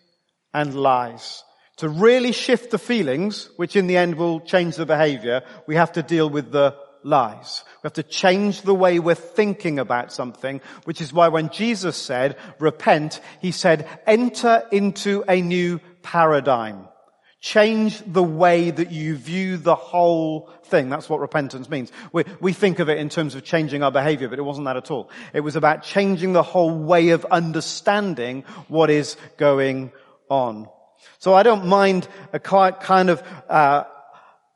and 0.54 0.74
lies. 0.75 1.44
To 1.78 1.90
really 1.90 2.32
shift 2.32 2.72
the 2.72 2.78
feelings, 2.78 3.50
which 3.56 3.75
in 3.75 3.88
the 3.88 3.98
end 3.98 4.16
will 4.16 4.40
change 4.42 4.75
the 4.75 4.86
behavior, 4.86 5.42
we 5.68 5.75
have 5.75 5.94
to 5.94 6.04
deal 6.04 6.30
with 6.30 6.51
the 6.51 6.75
lies. 7.04 7.63
We 7.82 7.88
have 7.88 7.94
to 7.94 8.04
change 8.04 8.62
the 8.62 8.75
way 8.75 9.00
we're 9.00 9.16
thinking 9.16 9.80
about 9.80 10.12
something, 10.12 10.62
which 10.84 11.01
is 11.01 11.12
why 11.12 11.30
when 11.30 11.50
Jesus 11.50 11.98
said, 11.98 12.38
repent, 12.60 13.20
he 13.42 13.51
said, 13.51 13.88
enter 14.06 14.63
into 14.72 15.24
a 15.28 15.42
new 15.42 15.80
paradigm. 16.03 16.88
Change 17.39 18.03
the 18.05 18.22
way 18.22 18.70
that 18.70 18.91
you 18.91 19.15
view 19.15 19.58
the 19.58 19.74
whole 19.74 20.51
thing. 20.65 20.89
That's 20.89 21.10
what 21.10 21.20
repentance 21.20 21.70
means. 21.70 21.91
We, 22.13 22.24
we 22.39 22.53
think 22.53 22.77
of 22.77 22.88
it 22.88 23.00
in 23.00 23.10
terms 23.10 23.34
of 23.34 23.43
changing 23.43 23.81
our 23.81 23.91
behavior, 23.91 24.29
but 24.29 24.38
it 24.38 24.43
wasn't 24.43 24.65
that 24.65 24.77
at 24.77 24.91
all. 24.91 25.10
It 25.34 25.39
was 25.39 25.55
about 25.55 25.81
changing 25.81 26.34
the 26.34 26.43
whole 26.43 26.77
way 26.77 27.10
of 27.10 27.25
understanding 27.25 28.43
what 28.67 28.91
is 28.91 29.17
going 29.38 29.91
on. 30.29 30.70
So 31.17 31.34
I 31.34 31.41
don't 31.41 31.65
mind 31.65 32.08
a 32.31 32.39
kind 32.39 33.10
of, 33.10 33.24
uh, 33.50 33.86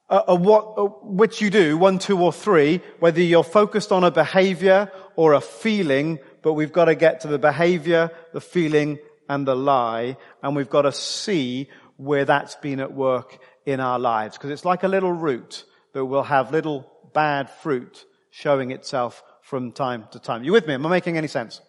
a, 0.07 0.35
what, 0.35 1.05
which 1.05 1.41
you 1.41 1.49
do, 1.49 1.79
one, 1.79 1.97
two, 1.97 2.21
or 2.21 2.31
three, 2.31 2.81
whether 2.99 3.19
you're 3.21 3.43
focused 3.43 3.91
on 3.91 4.03
a 4.03 4.11
behavior 4.11 4.91
or 5.15 5.33
a 5.33 5.41
feeling, 5.41 6.19
but 6.43 6.53
we've 6.53 6.71
got 6.71 6.85
to 6.85 6.93
get 6.93 7.21
to 7.21 7.27
the 7.27 7.39
behavior, 7.39 8.11
the 8.31 8.41
feeling, 8.41 8.99
and 9.29 9.47
the 9.47 9.55
lie, 9.55 10.17
and 10.43 10.55
we've 10.55 10.69
got 10.69 10.83
to 10.83 10.91
see 10.91 11.69
where 11.97 12.25
that's 12.25 12.55
been 12.55 12.79
at 12.79 12.93
work 12.93 13.39
in 13.65 13.79
our 13.79 13.99
lives. 13.99 14.37
Because 14.37 14.51
it's 14.51 14.65
like 14.65 14.83
a 14.83 14.87
little 14.87 15.11
root 15.11 15.63
that 15.93 16.05
will 16.05 16.23
have 16.23 16.51
little 16.51 16.91
bad 17.13 17.49
fruit 17.49 18.05
showing 18.31 18.71
itself 18.71 19.23
from 19.41 19.71
time 19.71 20.05
to 20.11 20.19
time. 20.19 20.43
You 20.43 20.51
with 20.51 20.67
me? 20.67 20.73
Am 20.73 20.85
I 20.85 20.89
making 20.89 21.17
any 21.17 21.27
sense? 21.27 21.61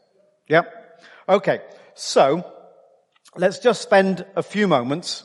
Yep. 0.48 1.00
Okay. 1.28 1.60
So, 1.94 2.52
let's 3.36 3.58
just 3.58 3.82
spend 3.82 4.26
a 4.34 4.42
few 4.42 4.66
moments. 4.66 5.24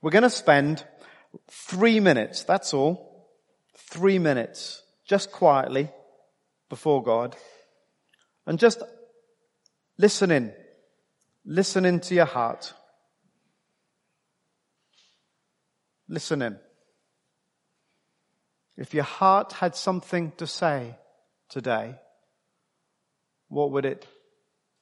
We're 0.00 0.10
going 0.10 0.22
to 0.22 0.30
spend 0.30 0.84
three 1.50 2.00
minutes. 2.00 2.44
That's 2.44 2.72
all. 2.72 3.28
Three 3.76 4.18
minutes. 4.18 4.82
Just 5.06 5.30
quietly 5.32 5.90
before 6.68 7.02
God. 7.02 7.36
And 8.46 8.58
just 8.58 8.82
listen 9.98 10.30
in. 10.30 10.52
Listen 11.50 11.86
into 11.86 12.14
your 12.14 12.26
heart. 12.26 12.74
Listen 16.06 16.42
in. 16.42 16.58
If 18.76 18.92
your 18.92 19.04
heart 19.04 19.54
had 19.54 19.74
something 19.74 20.32
to 20.36 20.46
say 20.46 20.96
today, 21.48 21.94
what 23.48 23.70
would 23.70 23.86
it 23.86 24.06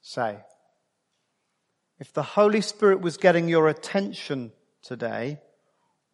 say? 0.02 0.38
If 2.00 2.12
the 2.12 2.24
Holy 2.24 2.60
Spirit 2.60 3.00
was 3.00 3.16
getting 3.16 3.48
your 3.48 3.68
attention 3.68 4.50
today, 4.82 5.38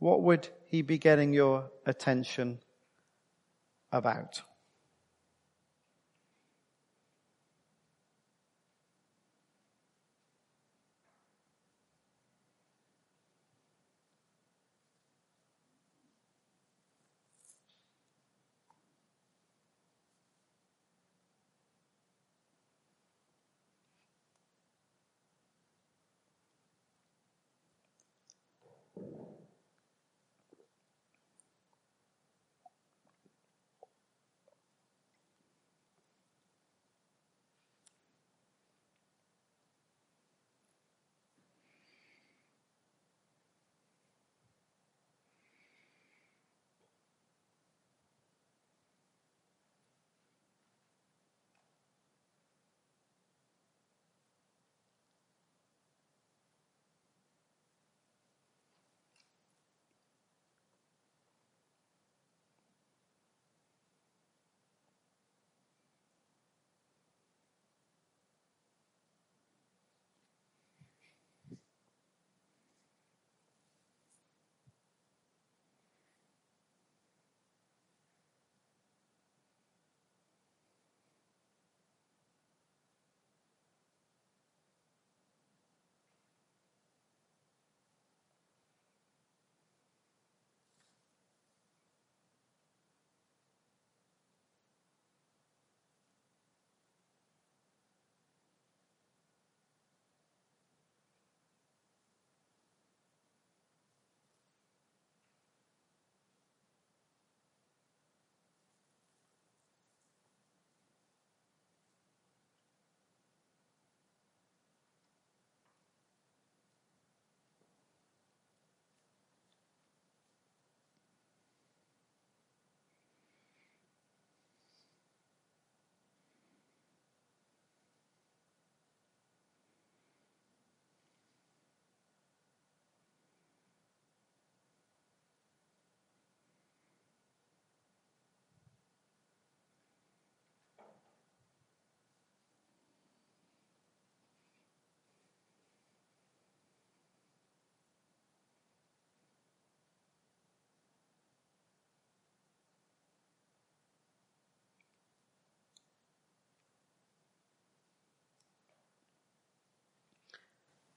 what 0.00 0.20
would 0.20 0.48
he 0.66 0.82
be 0.82 0.98
getting 0.98 1.32
your 1.32 1.70
attention 1.86 2.58
about? 3.90 4.42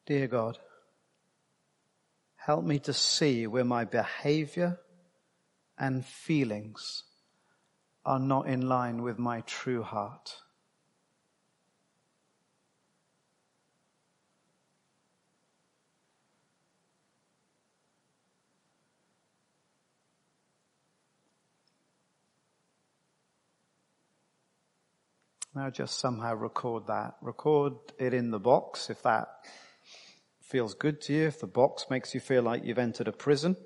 Dear 0.06 0.28
God, 0.28 0.60
help 2.36 2.64
me 2.64 2.78
to 2.80 2.94
see 2.94 3.48
where 3.48 3.66
my 3.66 3.86
behavior 3.86 4.80
and 5.80 6.06
feelings 6.06 7.04
are 8.06 8.20
not 8.20 8.48
in 8.48 8.70
line 8.70 9.02
with 9.02 9.18
my 9.18 9.42
true 9.42 9.82
heart. 9.82 10.36
Now 25.56 25.72
just 25.72 26.00
somehow 26.00 26.36
record 26.36 26.88
that. 26.88 27.16
Record 27.22 27.74
it 27.98 28.14
in 28.14 28.30
the 28.30 28.40
box 28.40 28.90
if 28.92 29.02
that 29.02 29.30
feels 30.46 30.74
good 30.76 31.02
to 31.02 31.14
you. 31.14 31.28
If 31.28 31.40
the 31.40 31.48
box 31.48 31.88
makes 31.90 32.14
you 32.14 32.20
feel 32.20 32.44
like 32.44 32.64
you've 32.64 32.78
entered 32.78 33.08
a 33.08 33.12
prison, 33.12 33.58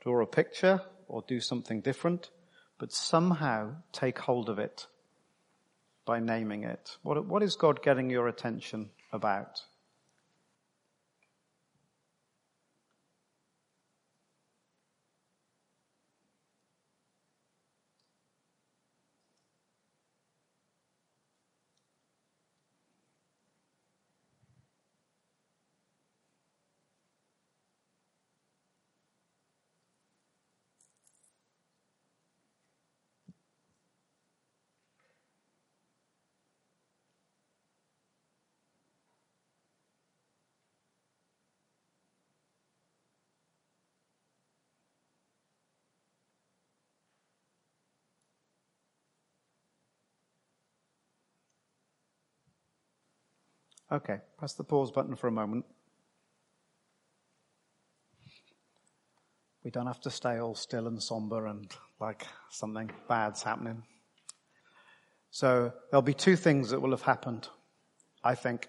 draw 0.00 0.22
a 0.22 0.26
picture 0.26 0.80
or 1.08 1.22
do 1.26 1.40
something 1.40 1.80
different, 1.80 2.30
but 2.78 2.92
somehow 2.92 3.76
take 3.92 4.18
hold 4.18 4.48
of 4.48 4.58
it 4.58 4.86
by 6.04 6.18
naming 6.18 6.64
it. 6.64 6.96
What, 7.02 7.24
what 7.26 7.42
is 7.42 7.54
God 7.54 7.82
getting 7.82 8.10
your 8.10 8.26
attention 8.26 8.90
about? 9.12 9.62
Okay, 53.92 54.20
press 54.38 54.54
the 54.54 54.64
pause 54.64 54.90
button 54.90 55.16
for 55.16 55.26
a 55.26 55.32
moment. 55.32 55.66
We 59.62 59.70
don't 59.70 59.86
have 59.86 60.00
to 60.00 60.10
stay 60.10 60.38
all 60.38 60.54
still 60.54 60.86
and 60.86 61.00
somber 61.02 61.46
and 61.46 61.70
like 62.00 62.26
something 62.48 62.90
bad's 63.06 63.42
happening. 63.42 63.82
So 65.30 65.74
there'll 65.90 66.00
be 66.00 66.14
two 66.14 66.36
things 66.36 66.70
that 66.70 66.80
will 66.80 66.92
have 66.92 67.02
happened, 67.02 67.48
I 68.24 68.34
think. 68.34 68.66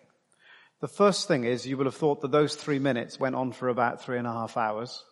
The 0.82 0.90
first 0.90 1.30
thing 1.30 1.46
is 1.46 1.66
you 1.66 1.78
will 1.78 1.86
have 1.86 1.96
thought 1.96 2.20
that 2.20 2.32
those 2.32 2.56
three 2.56 2.80
minutes 2.80 3.18
went 3.18 3.36
on 3.36 3.54
for 3.54 3.70
about 3.70 4.04
three 4.04 4.18
and 4.18 4.28
a 4.28 4.34
half 4.34 4.58
hours 4.58 5.06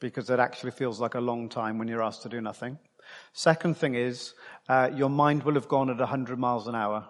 because 0.00 0.28
it 0.28 0.38
actually 0.38 0.72
feels 0.72 1.00
like 1.00 1.14
a 1.14 1.20
long 1.20 1.48
time 1.48 1.78
when 1.78 1.88
you're 1.88 2.02
asked 2.02 2.24
to 2.24 2.28
do 2.28 2.42
nothing. 2.42 2.78
Second 3.32 3.78
thing 3.78 3.94
is 3.94 4.34
uh, 4.68 4.90
your 4.94 5.08
mind 5.08 5.44
will 5.44 5.54
have 5.54 5.68
gone 5.68 5.88
at 5.88 5.96
100 5.96 6.38
miles 6.38 6.68
an 6.68 6.74
hour 6.74 7.08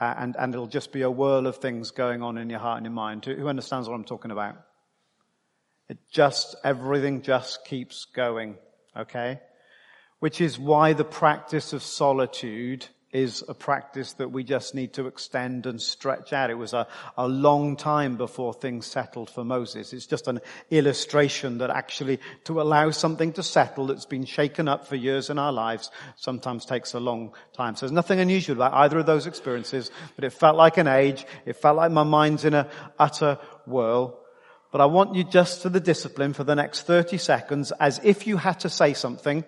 Uh, 0.00 0.14
and, 0.16 0.34
and 0.38 0.54
it'll 0.54 0.66
just 0.66 0.92
be 0.92 1.02
a 1.02 1.10
whirl 1.10 1.46
of 1.46 1.56
things 1.56 1.90
going 1.90 2.22
on 2.22 2.38
in 2.38 2.48
your 2.48 2.58
heart 2.58 2.78
and 2.78 2.86
your 2.86 2.92
mind. 2.92 3.24
Who 3.26 3.48
understands 3.48 3.86
what 3.86 3.94
I'm 3.94 4.04
talking 4.04 4.30
about? 4.30 4.56
It 5.90 5.98
just, 6.10 6.56
everything 6.64 7.20
just 7.20 7.66
keeps 7.66 8.06
going, 8.06 8.56
okay? 8.96 9.40
Which 10.20 10.40
is 10.40 10.58
why 10.58 10.94
the 10.94 11.04
practice 11.04 11.72
of 11.74 11.82
solitude 11.82 12.86
is 13.12 13.42
a 13.48 13.54
practice 13.54 14.12
that 14.14 14.30
we 14.30 14.44
just 14.44 14.74
need 14.74 14.92
to 14.92 15.08
extend 15.08 15.66
and 15.66 15.82
stretch 15.82 16.32
out. 16.32 16.48
It 16.48 16.54
was 16.54 16.72
a, 16.72 16.86
a 17.16 17.26
long 17.26 17.76
time 17.76 18.16
before 18.16 18.54
things 18.54 18.86
settled 18.86 19.30
for 19.30 19.44
Moses. 19.44 19.92
It's 19.92 20.06
just 20.06 20.28
an 20.28 20.40
illustration 20.70 21.58
that 21.58 21.70
actually 21.70 22.20
to 22.44 22.60
allow 22.60 22.90
something 22.90 23.32
to 23.32 23.42
settle 23.42 23.88
that's 23.88 24.06
been 24.06 24.24
shaken 24.24 24.68
up 24.68 24.86
for 24.86 24.94
years 24.94 25.28
in 25.28 25.38
our 25.38 25.52
lives 25.52 25.90
sometimes 26.16 26.64
takes 26.64 26.94
a 26.94 27.00
long 27.00 27.34
time. 27.52 27.74
So 27.74 27.86
there's 27.86 27.92
nothing 27.92 28.20
unusual 28.20 28.56
about 28.56 28.74
either 28.74 28.98
of 28.98 29.06
those 29.06 29.26
experiences, 29.26 29.90
but 30.14 30.24
it 30.24 30.32
felt 30.32 30.56
like 30.56 30.76
an 30.76 30.86
age. 30.86 31.26
It 31.46 31.56
felt 31.56 31.76
like 31.76 31.90
my 31.90 32.04
mind's 32.04 32.44
in 32.44 32.54
a 32.54 32.68
utter 32.98 33.38
whirl. 33.66 34.20
But 34.70 34.80
I 34.80 34.86
want 34.86 35.16
you 35.16 35.24
just 35.24 35.62
to 35.62 35.68
the 35.68 35.80
discipline 35.80 36.32
for 36.32 36.44
the 36.44 36.54
next 36.54 36.82
30 36.82 37.18
seconds 37.18 37.72
as 37.80 38.00
if 38.04 38.28
you 38.28 38.36
had 38.36 38.60
to 38.60 38.68
say 38.68 38.94
something 38.94 39.44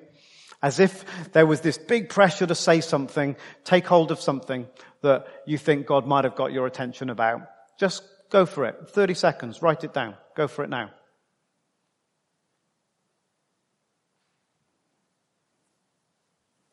as 0.62 0.78
if 0.78 1.04
there 1.32 1.46
was 1.46 1.60
this 1.60 1.76
big 1.76 2.08
pressure 2.08 2.46
to 2.46 2.54
say 2.54 2.80
something, 2.80 3.36
take 3.64 3.86
hold 3.86 4.12
of 4.12 4.20
something 4.20 4.68
that 5.02 5.26
you 5.44 5.58
think 5.58 5.86
God 5.86 6.06
might 6.06 6.24
have 6.24 6.36
got 6.36 6.52
your 6.52 6.66
attention 6.66 7.10
about. 7.10 7.42
Just 7.78 8.04
go 8.30 8.46
for 8.46 8.64
it. 8.64 8.88
30 8.88 9.14
seconds. 9.14 9.60
Write 9.60 9.82
it 9.82 9.92
down. 9.92 10.14
Go 10.36 10.46
for 10.46 10.62
it 10.62 10.70
now. 10.70 10.90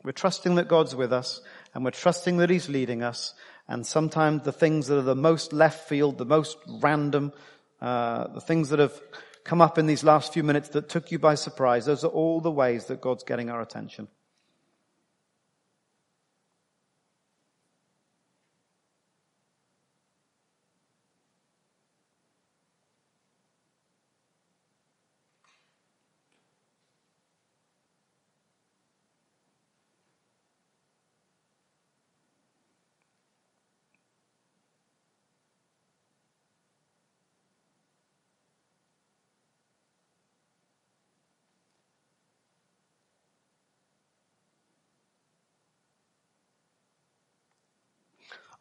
We're 0.03 0.11
trusting 0.13 0.55
that 0.55 0.67
God's 0.67 0.95
with 0.95 1.11
us 1.11 1.41
and 1.73 1.83
we're 1.83 1.91
trusting 1.91 2.37
that 2.37 2.49
He's 2.49 2.69
leading 2.69 3.03
us. 3.03 3.33
And 3.67 3.85
sometimes 3.85 4.43
the 4.43 4.51
things 4.51 4.87
that 4.87 4.97
are 4.97 5.03
the 5.03 5.15
most 5.15 5.51
left 5.51 5.89
field, 5.89 6.17
the 6.17 6.25
most 6.25 6.57
random, 6.67 7.33
uh, 7.81 8.27
the 8.27 8.41
things 8.41 8.69
that 8.69 8.79
have 8.79 8.99
come 9.43 9.61
up 9.61 9.77
in 9.77 9.87
these 9.87 10.03
last 10.03 10.33
few 10.33 10.43
minutes 10.43 10.69
that 10.69 10.89
took 10.89 11.11
you 11.11 11.19
by 11.19 11.35
surprise, 11.35 11.85
those 11.85 12.03
are 12.03 12.09
all 12.09 12.41
the 12.41 12.51
ways 12.51 12.85
that 12.85 13.01
God's 13.01 13.23
getting 13.23 13.49
our 13.49 13.61
attention. 13.61 14.07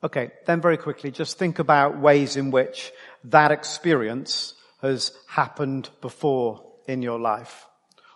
Okay, 0.03 0.31
then 0.47 0.61
very 0.61 0.77
quickly, 0.77 1.11
just 1.11 1.39
think 1.39 1.59
about 1.59 1.99
ways 1.99 2.37
in 2.37 2.53
which 2.53 2.93
that 3.25 3.51
experience 3.51 4.55
has 4.81 5.13
happened 5.27 5.91
before 6.01 6.65
in 6.87 7.03
your 7.03 7.19
life. 7.19 7.67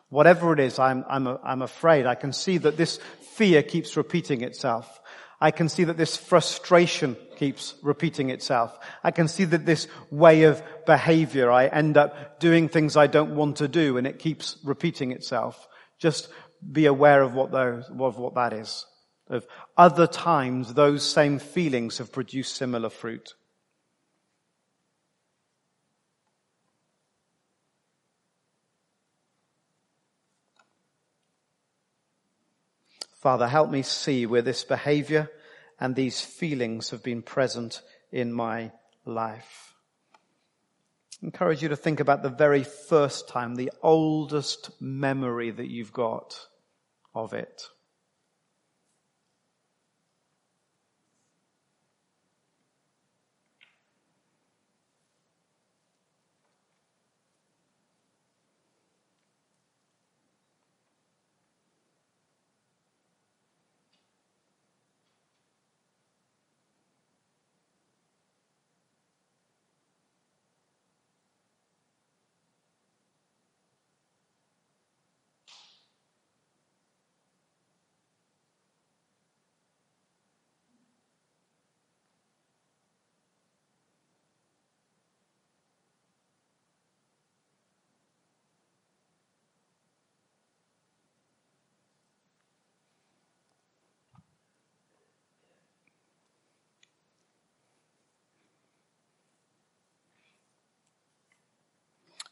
Whatever 0.09 0.53
it 0.53 0.61
is, 0.61 0.79
I'm, 0.79 1.05
I'm, 1.09 1.27
I'm 1.43 1.63
afraid. 1.63 2.07
I 2.07 2.15
can 2.15 2.33
see 2.33 2.59
that 2.59 2.77
this 2.77 3.01
fear 3.35 3.65
keeps 3.65 3.97
repeating 3.97 4.43
itself. 4.43 5.01
I 5.41 5.51
can 5.51 5.69
see 5.69 5.83
that 5.85 5.97
this 5.97 6.17
frustration 6.17 7.17
keeps 7.37 7.75
repeating 7.83 8.31
itself. 8.31 8.79
I 9.03 9.11
can 9.11 9.27
see 9.27 9.45
that 9.47 9.67
this 9.67 9.89
way 10.09 10.45
of 10.45 10.63
behavior, 10.87 11.51
I 11.51 11.67
end 11.67 11.97
up 11.97 12.39
doing 12.39 12.69
things 12.69 12.97
I 12.97 13.09
don't 13.09 13.35
want 13.35 13.57
to 13.57 13.67
do 13.67 13.97
and 13.97 14.07
it 14.07 14.21
keeps 14.21 14.57
repeating 14.63 15.11
itself. 15.11 15.67
Just 15.99 16.29
be 16.71 16.87
aware 16.87 17.23
of 17.23 17.35
what 17.35 17.51
those, 17.51 17.91
of 17.91 18.19
what 18.19 18.35
that 18.37 18.53
is 18.53 18.87
of 19.33 19.47
other 19.77 20.07
times 20.07 20.75
those 20.75 21.03
same 21.03 21.39
feelings 21.39 21.99
have 21.99 22.13
produced 22.13 22.55
similar 22.55 22.91
fruit. 22.91 23.35
Father, 33.23 33.49
help 33.49 33.71
me 33.71 33.83
see 33.83 34.27
where 34.27 34.43
this 34.43 34.65
behavior 34.65 35.31
and 35.79 35.95
these 35.95 36.21
feelings 36.21 36.91
have 36.91 37.03
been 37.03 37.23
present 37.23 37.81
in 38.11 38.33
my 38.33 38.73
life. 39.07 39.75
I 41.23 41.27
encourage 41.27 41.63
you 41.63 41.69
to 41.69 41.77
think 41.77 42.01
about 42.01 42.23
the 42.23 42.29
very 42.29 42.65
first 42.65 43.29
time, 43.29 43.55
the 43.55 43.71
oldest 43.81 44.71
memory 44.81 45.53
that 45.53 45.71
you've 45.71 45.93
got 45.93 46.49
of 47.15 47.33
it. 47.33 47.69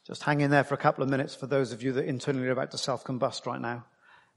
Just 0.07 0.23
hang 0.23 0.41
in 0.41 0.51
there 0.51 0.63
for 0.63 0.73
a 0.73 0.77
couple 0.77 1.03
of 1.03 1.09
minutes 1.09 1.35
for 1.35 1.47
those 1.47 1.71
of 1.71 1.83
you 1.83 1.93
that 1.93 2.05
internally 2.05 2.47
are 2.47 2.51
about 2.51 2.71
to 2.71 2.77
self-combust 2.77 3.45
right 3.45 3.61
now 3.61 3.85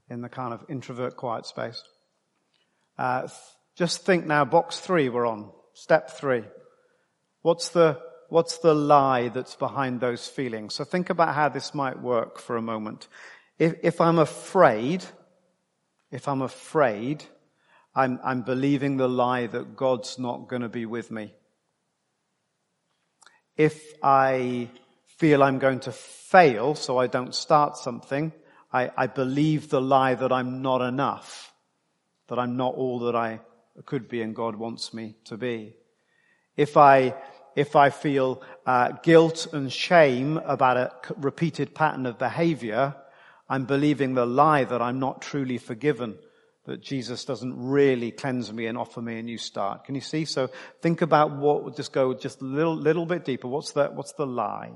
in 0.09 0.21
the 0.21 0.29
kind 0.29 0.53
of 0.53 0.63
introvert 0.69 1.15
quiet 1.15 1.45
space. 1.45 1.83
Uh, 2.97 3.27
just 3.75 4.05
think 4.05 4.25
now, 4.25 4.45
box 4.45 4.79
three 4.79 5.09
we're 5.09 5.25
on. 5.25 5.51
Step 5.73 6.11
three. 6.11 6.43
What's 7.41 7.69
the, 7.69 7.99
what's 8.29 8.59
the 8.59 8.73
lie 8.73 9.29
that's 9.29 9.55
behind 9.55 9.99
those 9.99 10.27
feelings? 10.27 10.75
So 10.75 10.83
think 10.83 11.09
about 11.09 11.35
how 11.35 11.49
this 11.49 11.73
might 11.73 12.01
work 12.01 12.39
for 12.39 12.57
a 12.57 12.61
moment. 12.61 13.07
If, 13.57 13.73
if 13.83 13.99
I'm 13.99 14.19
afraid, 14.19 15.03
if 16.11 16.27
I'm 16.27 16.41
afraid, 16.41 17.23
I'm, 17.93 18.19
I'm 18.23 18.43
believing 18.43 18.97
the 18.97 19.09
lie 19.09 19.47
that 19.47 19.75
God's 19.75 20.19
not 20.19 20.47
going 20.47 20.61
to 20.61 20.69
be 20.69 20.85
with 20.85 21.11
me. 21.11 21.33
If 23.57 23.81
I 24.03 24.69
feel 25.17 25.43
I'm 25.43 25.59
going 25.59 25.79
to 25.81 25.91
fail, 25.91 26.75
so 26.75 26.97
I 26.97 27.07
don't 27.07 27.33
start 27.33 27.77
something, 27.77 28.33
I, 28.71 28.91
I 28.97 29.07
believe 29.07 29.69
the 29.69 29.81
lie 29.81 30.15
that 30.15 30.31
I'm 30.31 30.61
not 30.61 30.81
enough, 30.81 31.53
that 32.27 32.39
I'm 32.39 32.57
not 32.57 32.75
all 32.75 32.99
that 32.99 33.15
I 33.15 33.39
could 33.85 34.09
be 34.09 34.21
and 34.21 34.35
God 34.35 34.55
wants 34.55 34.93
me 34.93 35.15
to 35.25 35.37
be. 35.37 35.75
If 36.57 36.77
I, 36.77 37.15
if 37.55 37.75
I 37.75 37.89
feel 37.89 38.41
uh, 38.65 38.93
guilt 39.03 39.47
and 39.53 39.71
shame 39.71 40.37
about 40.37 40.77
a 40.77 40.91
repeated 41.17 41.73
pattern 41.73 42.05
of 42.05 42.17
behavior, 42.17 42.95
I'm 43.47 43.65
believing 43.65 44.13
the 44.13 44.25
lie 44.25 44.63
that 44.63 44.81
I'm 44.81 44.99
not 44.99 45.21
truly 45.21 45.57
forgiven 45.57 46.17
that 46.65 46.81
Jesus 46.81 47.25
doesn't 47.25 47.55
really 47.55 48.11
cleanse 48.11 48.51
me 48.51 48.65
and 48.65 48.77
offer 48.77 49.01
me 49.01 49.19
a 49.19 49.23
new 49.23 49.37
start. 49.37 49.85
Can 49.85 49.93
you 49.95 50.01
see? 50.01 50.25
So 50.25 50.49
think 50.81 51.01
about 51.01 51.31
what, 51.31 51.63
would 51.63 51.75
just 51.75 51.93
go 51.93 52.13
just 52.13 52.41
a 52.41 52.45
little, 52.45 52.75
little 52.75 53.05
bit 53.05 53.23
deeper. 53.23 53.47
What's 53.47 53.71
the, 53.71 53.87
what's 53.87 54.13
the 54.13 54.25
lie? 54.25 54.71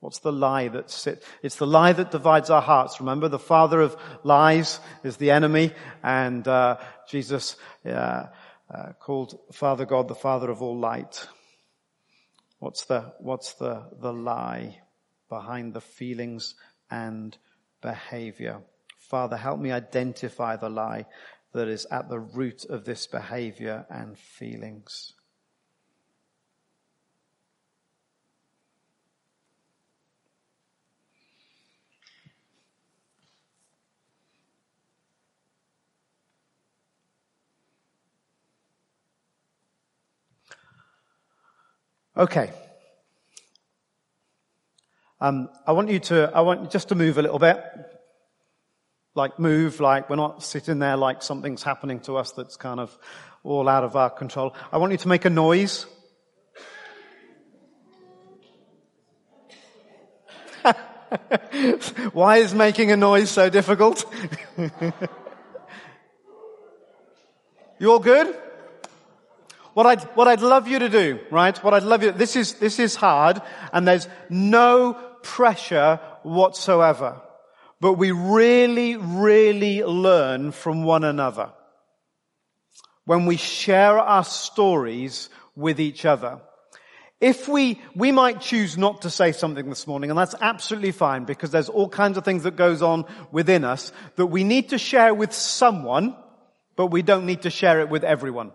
What's 0.00 0.20
the 0.20 0.32
lie 0.32 0.68
that 0.68 0.90
sits? 0.90 1.26
It's 1.42 1.56
the 1.56 1.66
lie 1.66 1.92
that 1.92 2.10
divides 2.10 2.48
our 2.48 2.62
hearts. 2.62 3.00
Remember, 3.00 3.28
the 3.28 3.38
father 3.38 3.80
of 3.80 3.96
lies 4.24 4.80
is 5.04 5.18
the 5.18 5.30
enemy, 5.30 5.72
and 6.02 6.46
uh, 6.48 6.78
Jesus 7.06 7.56
uh, 7.84 8.26
uh, 8.72 8.92
called 8.98 9.38
Father 9.52 9.84
God 9.84 10.08
the 10.08 10.14
Father 10.14 10.50
of 10.50 10.62
all 10.62 10.78
light. 10.78 11.26
What's 12.60 12.86
the 12.86 13.12
what's 13.18 13.54
the 13.54 13.88
the 14.00 14.12
lie 14.12 14.78
behind 15.28 15.74
the 15.74 15.82
feelings 15.82 16.54
and 16.90 17.36
behavior? 17.82 18.62
Father, 18.98 19.36
help 19.36 19.60
me 19.60 19.70
identify 19.70 20.56
the 20.56 20.70
lie 20.70 21.04
that 21.52 21.68
is 21.68 21.86
at 21.90 22.08
the 22.08 22.20
root 22.20 22.64
of 22.64 22.84
this 22.84 23.06
behavior 23.06 23.84
and 23.90 24.18
feelings. 24.18 25.12
Okay. 42.20 42.52
Um, 45.22 45.48
I 45.66 45.72
want 45.72 45.88
you 45.88 46.00
to, 46.00 46.30
I 46.34 46.42
want 46.42 46.60
you 46.60 46.68
just 46.68 46.90
to 46.90 46.94
move 46.94 47.16
a 47.16 47.22
little 47.22 47.38
bit 47.38 47.64
like 49.14 49.38
move, 49.38 49.80
like 49.80 50.10
we're 50.10 50.16
not 50.16 50.42
sitting 50.42 50.80
there 50.80 50.98
like 50.98 51.22
something's 51.22 51.62
happening 51.62 52.00
to 52.00 52.18
us 52.18 52.32
that's 52.32 52.58
kind 52.58 52.78
of 52.78 52.94
all 53.42 53.70
out 53.70 53.84
of 53.84 53.96
our 53.96 54.10
control. 54.10 54.54
I 54.70 54.76
want 54.76 54.92
you 54.92 54.98
to 54.98 55.08
make 55.08 55.24
a 55.24 55.30
noise. 55.30 55.86
Why 62.12 62.36
is 62.36 62.52
making 62.52 62.92
a 62.92 62.98
noise 62.98 63.30
so 63.30 63.48
difficult? 63.48 64.04
you 67.78 67.90
all 67.90 67.98
good? 67.98 68.36
What 69.74 69.86
I'd, 69.86 70.02
what 70.16 70.28
I'd 70.28 70.42
love 70.42 70.68
you 70.68 70.78
to 70.80 70.88
do, 70.88 71.20
right? 71.30 71.56
What 71.62 71.74
I'd 71.74 71.84
love 71.84 72.02
you, 72.02 72.12
this 72.12 72.36
is, 72.36 72.54
this 72.54 72.78
is 72.78 72.94
hard 72.94 73.40
and 73.72 73.86
there's 73.86 74.08
no 74.28 74.94
pressure 75.22 76.00
whatsoever 76.22 77.20
but 77.80 77.94
we 77.94 78.10
really, 78.10 78.96
really 78.96 79.82
learn 79.82 80.52
from 80.52 80.84
one 80.84 81.02
another 81.02 81.50
when 83.06 83.24
we 83.26 83.36
share 83.36 83.98
our 83.98 84.22
stories 84.22 85.30
with 85.56 85.80
each 85.80 86.04
other. 86.04 86.40
If 87.20 87.48
we, 87.48 87.80
we 87.94 88.12
might 88.12 88.40
choose 88.40 88.78
not 88.78 89.02
to 89.02 89.10
say 89.10 89.32
something 89.32 89.68
this 89.68 89.86
morning, 89.86 90.10
and 90.10 90.18
that's 90.18 90.34
absolutely 90.40 90.92
fine 90.92 91.24
because 91.24 91.50
there's 91.50 91.68
all 91.68 91.88
kinds 91.88 92.16
of 92.16 92.24
things 92.24 92.44
that 92.44 92.56
goes 92.56 92.82
on 92.82 93.04
within 93.30 93.64
us 93.64 93.92
that 94.16 94.26
we 94.26 94.44
need 94.44 94.70
to 94.70 94.78
share 94.78 95.12
with 95.14 95.32
someone, 95.32 96.14
but 96.76 96.86
we 96.86 97.02
don't 97.02 97.26
need 97.26 97.42
to 97.42 97.50
share 97.50 97.80
it 97.80 97.88
with 97.88 98.04
everyone. 98.04 98.52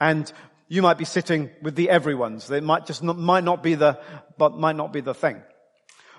And 0.00 0.32
you 0.68 0.82
might 0.82 0.98
be 0.98 1.04
sitting 1.04 1.50
with 1.62 1.74
the 1.74 1.88
everyones. 1.88 2.46
They 2.46 2.60
might 2.60 2.86
just 2.86 3.02
not, 3.02 3.18
might 3.18 3.44
not 3.44 3.62
be 3.62 3.74
the, 3.74 4.00
but 4.38 4.56
might 4.56 4.76
not 4.76 4.92
be 4.92 5.00
the 5.00 5.14
thing. 5.14 5.42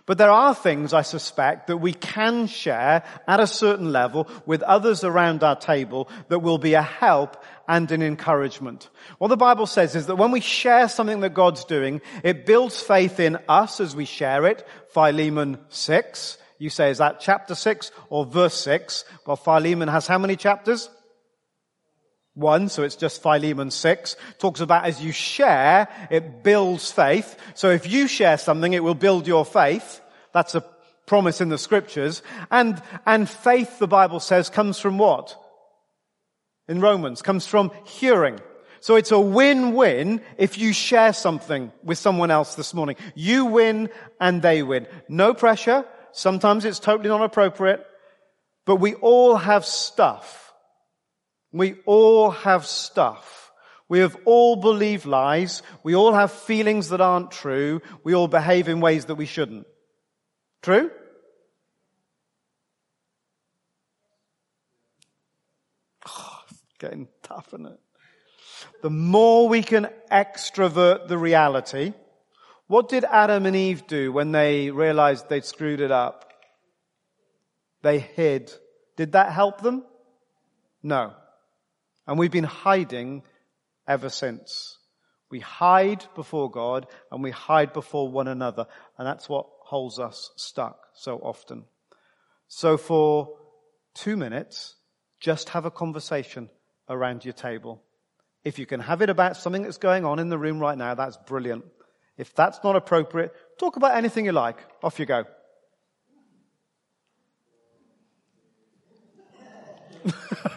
But 0.06 0.17
there 0.17 0.32
are 0.32 0.54
things, 0.54 0.94
I 0.94 1.04
suspect, 1.04 1.67
that 1.67 1.78
we 1.78 1.94
can 1.94 2.48
share 2.48 3.04
at 3.28 3.39
a 3.39 3.48
certain 3.48 3.91
level 3.91 4.28
with 4.46 4.62
others 4.63 5.04
around 5.04 5.44
our 5.44 5.56
table 5.56 6.10
that 6.28 6.39
will 6.39 6.58
be 6.58 6.74
a 6.74 6.82
help 6.82 7.41
and 7.67 7.89
an 7.91 8.02
encouragement. 8.02 8.89
What 9.20 9.30
the 9.30 9.38
Bible 9.38 9.67
says 9.67 9.96
is 9.96 10.08
that 10.08 10.17
when 10.17 10.32
we 10.32 10.41
share 10.41 10.89
something 10.89 11.22
that 11.22 11.34
God's 11.34 11.63
doing, 11.65 12.02
it 12.24 12.46
builds 12.46 12.82
faith 12.82 13.20
in 13.20 13.38
us 13.48 13.80
as 13.80 13.96
we 13.96 14.06
share 14.06 14.48
it. 14.48 14.67
Philemon 14.89 15.60
6. 15.70 16.38
You 16.58 16.70
say, 16.70 16.91
is 16.91 16.98
that 16.98 17.20
chapter 17.20 17.56
6 17.56 17.91
or 18.10 18.26
verse 18.26 18.56
6? 18.56 19.06
Well, 19.26 19.38
Philemon 19.38 19.88
has 19.88 20.08
how 20.08 20.17
many 20.17 20.36
chapters? 20.36 20.89
1, 22.36 22.70
so 22.70 22.84
it's 22.84 22.96
just 22.96 23.22
Philemon 23.22 23.72
6, 23.72 24.15
talks 24.39 24.62
about 24.62 24.86
as 24.86 25.02
you 25.02 25.12
share, 25.12 25.88
it 26.10 26.44
builds 26.44 26.91
faith. 26.91 27.38
So 27.56 27.70
if 27.70 27.91
you 27.91 28.08
share 28.08 28.38
something, 28.38 28.74
it 28.74 28.84
will 28.84 28.96
build 28.96 29.28
your 29.28 29.46
faith. 29.46 30.02
That's 30.34 30.56
a 30.56 30.63
promise 31.06 31.41
in 31.41 31.50
the 31.50 31.58
scriptures. 31.58 32.24
And, 32.50 32.82
and 33.06 33.30
faith, 33.30 33.80
the 33.80 33.88
Bible 33.88 34.22
says, 34.22 34.50
comes 34.50 34.80
from 34.80 34.98
what? 34.98 35.38
In 36.70 36.80
Romans, 36.80 37.22
comes 37.22 37.46
from 37.46 37.72
hearing. 37.86 38.39
So 38.80 38.96
it's 38.96 39.12
a 39.12 39.20
win-win 39.20 40.22
if 40.38 40.58
you 40.58 40.72
share 40.74 41.13
something 41.13 41.72
with 41.84 41.98
someone 41.98 42.32
else 42.32 42.56
this 42.56 42.74
morning. 42.74 42.96
You 43.13 43.46
win 43.46 43.89
and 44.20 44.41
they 44.41 44.63
win. 44.63 44.88
No 45.10 45.34
pressure. 45.34 45.86
Sometimes 46.13 46.65
it's 46.65 46.80
totally 46.80 47.10
not 47.10 47.22
appropriate, 47.22 47.86
but 48.65 48.78
we 48.78 48.96
all 48.96 49.36
have 49.36 49.65
stuff 49.65 50.40
we 51.51 51.75
all 51.85 52.31
have 52.31 52.65
stuff. 52.65 53.51
We 53.89 53.99
have 53.99 54.15
all 54.23 54.55
believed 54.55 55.05
lies. 55.05 55.61
We 55.83 55.95
all 55.95 56.13
have 56.13 56.31
feelings 56.31 56.89
that 56.89 57.01
aren't 57.01 57.31
true. 57.31 57.81
We 58.03 58.15
all 58.15 58.29
behave 58.29 58.69
in 58.69 58.79
ways 58.79 59.05
that 59.05 59.15
we 59.15 59.25
shouldn't. 59.25 59.67
True? 60.61 60.89
Oh, 66.07 66.39
getting 66.79 67.09
tough, 67.21 67.47
isn't 67.49 67.65
it? 67.65 67.79
The 68.81 68.89
more 68.89 69.49
we 69.49 69.61
can 69.61 69.89
extrovert 70.09 71.09
the 71.09 71.17
reality, 71.17 71.93
what 72.67 72.87
did 72.87 73.03
Adam 73.03 73.45
and 73.45 73.55
Eve 73.55 73.87
do 73.87 74.13
when 74.13 74.31
they 74.31 74.71
realized 74.71 75.27
they'd 75.27 75.43
screwed 75.43 75.81
it 75.81 75.91
up? 75.91 76.31
They 77.81 77.99
hid. 77.99 78.53
Did 78.95 79.11
that 79.11 79.33
help 79.33 79.61
them? 79.61 79.83
No. 80.81 81.13
And 82.07 82.17
we've 82.17 82.31
been 82.31 82.43
hiding 82.43 83.23
ever 83.87 84.09
since. 84.09 84.77
We 85.29 85.39
hide 85.39 86.05
before 86.15 86.51
God 86.51 86.87
and 87.11 87.23
we 87.23 87.31
hide 87.31 87.73
before 87.73 88.09
one 88.09 88.27
another. 88.27 88.67
And 88.97 89.07
that's 89.07 89.29
what 89.29 89.47
holds 89.61 89.99
us 89.99 90.31
stuck 90.35 90.77
so 90.93 91.17
often. 91.17 91.63
So 92.47 92.77
for 92.77 93.37
two 93.93 94.17
minutes, 94.17 94.75
just 95.19 95.49
have 95.49 95.65
a 95.65 95.71
conversation 95.71 96.49
around 96.89 97.23
your 97.23 97.33
table. 97.33 97.81
If 98.43 98.59
you 98.59 98.65
can 98.65 98.81
have 98.81 99.01
it 99.01 99.09
about 99.09 99.37
something 99.37 99.61
that's 99.61 99.77
going 99.77 100.03
on 100.03 100.19
in 100.19 100.29
the 100.29 100.37
room 100.37 100.59
right 100.59 100.77
now, 100.77 100.95
that's 100.95 101.17
brilliant. 101.27 101.63
If 102.17 102.35
that's 102.35 102.59
not 102.63 102.75
appropriate, 102.75 103.33
talk 103.57 103.77
about 103.77 103.95
anything 103.95 104.25
you 104.25 104.33
like. 104.33 104.57
Off 104.83 104.99
you 104.99 105.05
go. 105.05 105.23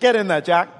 Get 0.00 0.16
in 0.16 0.28
there, 0.28 0.40
Jack. 0.40 0.79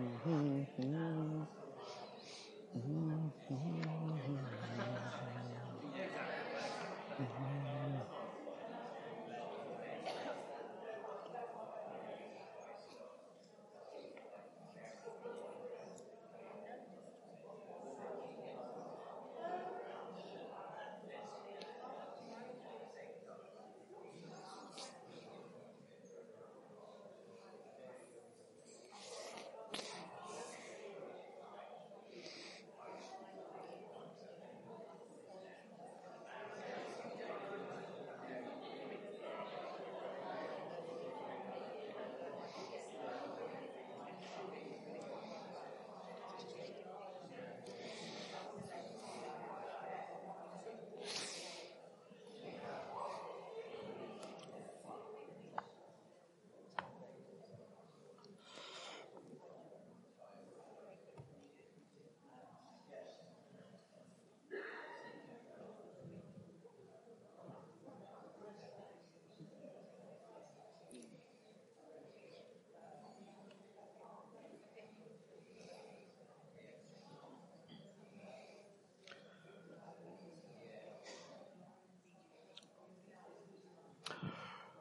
Mm-hmm. 0.00 0.64
mm-hmm. 0.80 1.59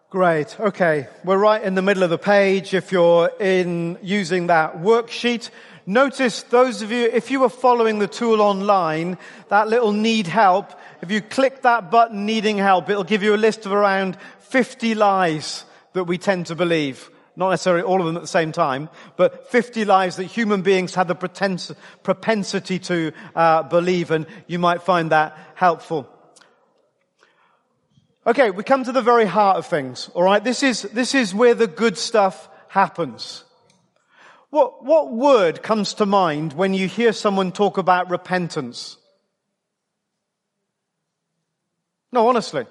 Great. 0.10 0.60
Okay. 0.60 1.08
We're 1.24 1.38
right 1.38 1.62
in 1.62 1.76
the 1.76 1.84
middle 1.84 2.02
of 2.02 2.10
the 2.10 2.18
page. 2.18 2.74
If 2.74 2.92
you're 2.92 3.30
in 3.40 4.00
using 4.02 4.48
that 4.48 4.78
worksheet, 4.78 5.52
notice 5.86 6.42
those 6.42 6.82
of 6.82 6.92
you, 6.92 7.06
if 7.14 7.30
you 7.30 7.42
were 7.42 7.50
following 7.50 8.00
the 8.00 8.08
tool 8.08 8.42
online, 8.42 9.20
that 9.50 9.68
little 9.68 9.92
need 9.92 10.26
help, 10.26 10.72
if 11.04 11.12
you 11.12 11.22
click 11.22 11.62
that 11.62 11.92
button 11.92 12.26
needing 12.26 12.58
help, 12.58 12.90
it'll 12.90 13.04
give 13.04 13.22
you 13.22 13.36
a 13.36 13.38
list 13.38 13.68
of 13.68 13.72
around 13.72 14.18
50 14.40 14.96
lies 14.96 15.64
that 15.94 16.06
we 16.06 16.18
tend 16.18 16.48
to 16.48 16.56
believe. 16.56 17.12
Not 17.36 17.52
necessarily 17.52 17.84
all 17.84 18.00
of 18.00 18.08
them 18.08 18.16
at 18.16 18.24
the 18.24 18.28
same 18.28 18.52
time, 18.52 18.90
but 19.16 19.52
50 19.52 19.86
lies 19.86 20.16
that 20.16 20.24
human 20.24 20.64
beings 20.64 20.96
have 20.96 21.08
the 21.08 21.14
propensity 21.14 22.80
to 22.80 23.12
uh, 23.36 23.62
believe, 23.62 24.10
and 24.10 24.26
you 24.48 24.58
might 24.58 24.82
find 24.82 25.12
that 25.12 25.38
helpful. 25.54 26.10
Okay, 28.28 28.52
we 28.52 28.64
come 28.64 28.84
to 28.84 28.92
the 28.92 29.02
very 29.02 29.26
heart 29.26 29.58
of 29.58 29.66
things, 29.66 30.10
alright? 30.14 30.44
This 30.44 30.62
is, 30.62 30.82
this 30.82 31.16
is 31.16 31.34
where 31.34 31.56
the 31.56 31.68
good 31.68 31.98
stuff 31.98 32.50
happens. 32.68 33.44
What, 34.50 34.84
what 34.84 35.12
word 35.14 35.64
comes 35.64 35.96
to 35.96 36.06
mind 36.06 36.54
when 36.54 36.74
you 36.74 36.88
hear 36.88 37.14
someone 37.14 37.52
talk 37.52 37.78
about 37.78 38.10
repentance? 38.10 38.98
No, 42.12 42.28
honestly. 42.28 42.66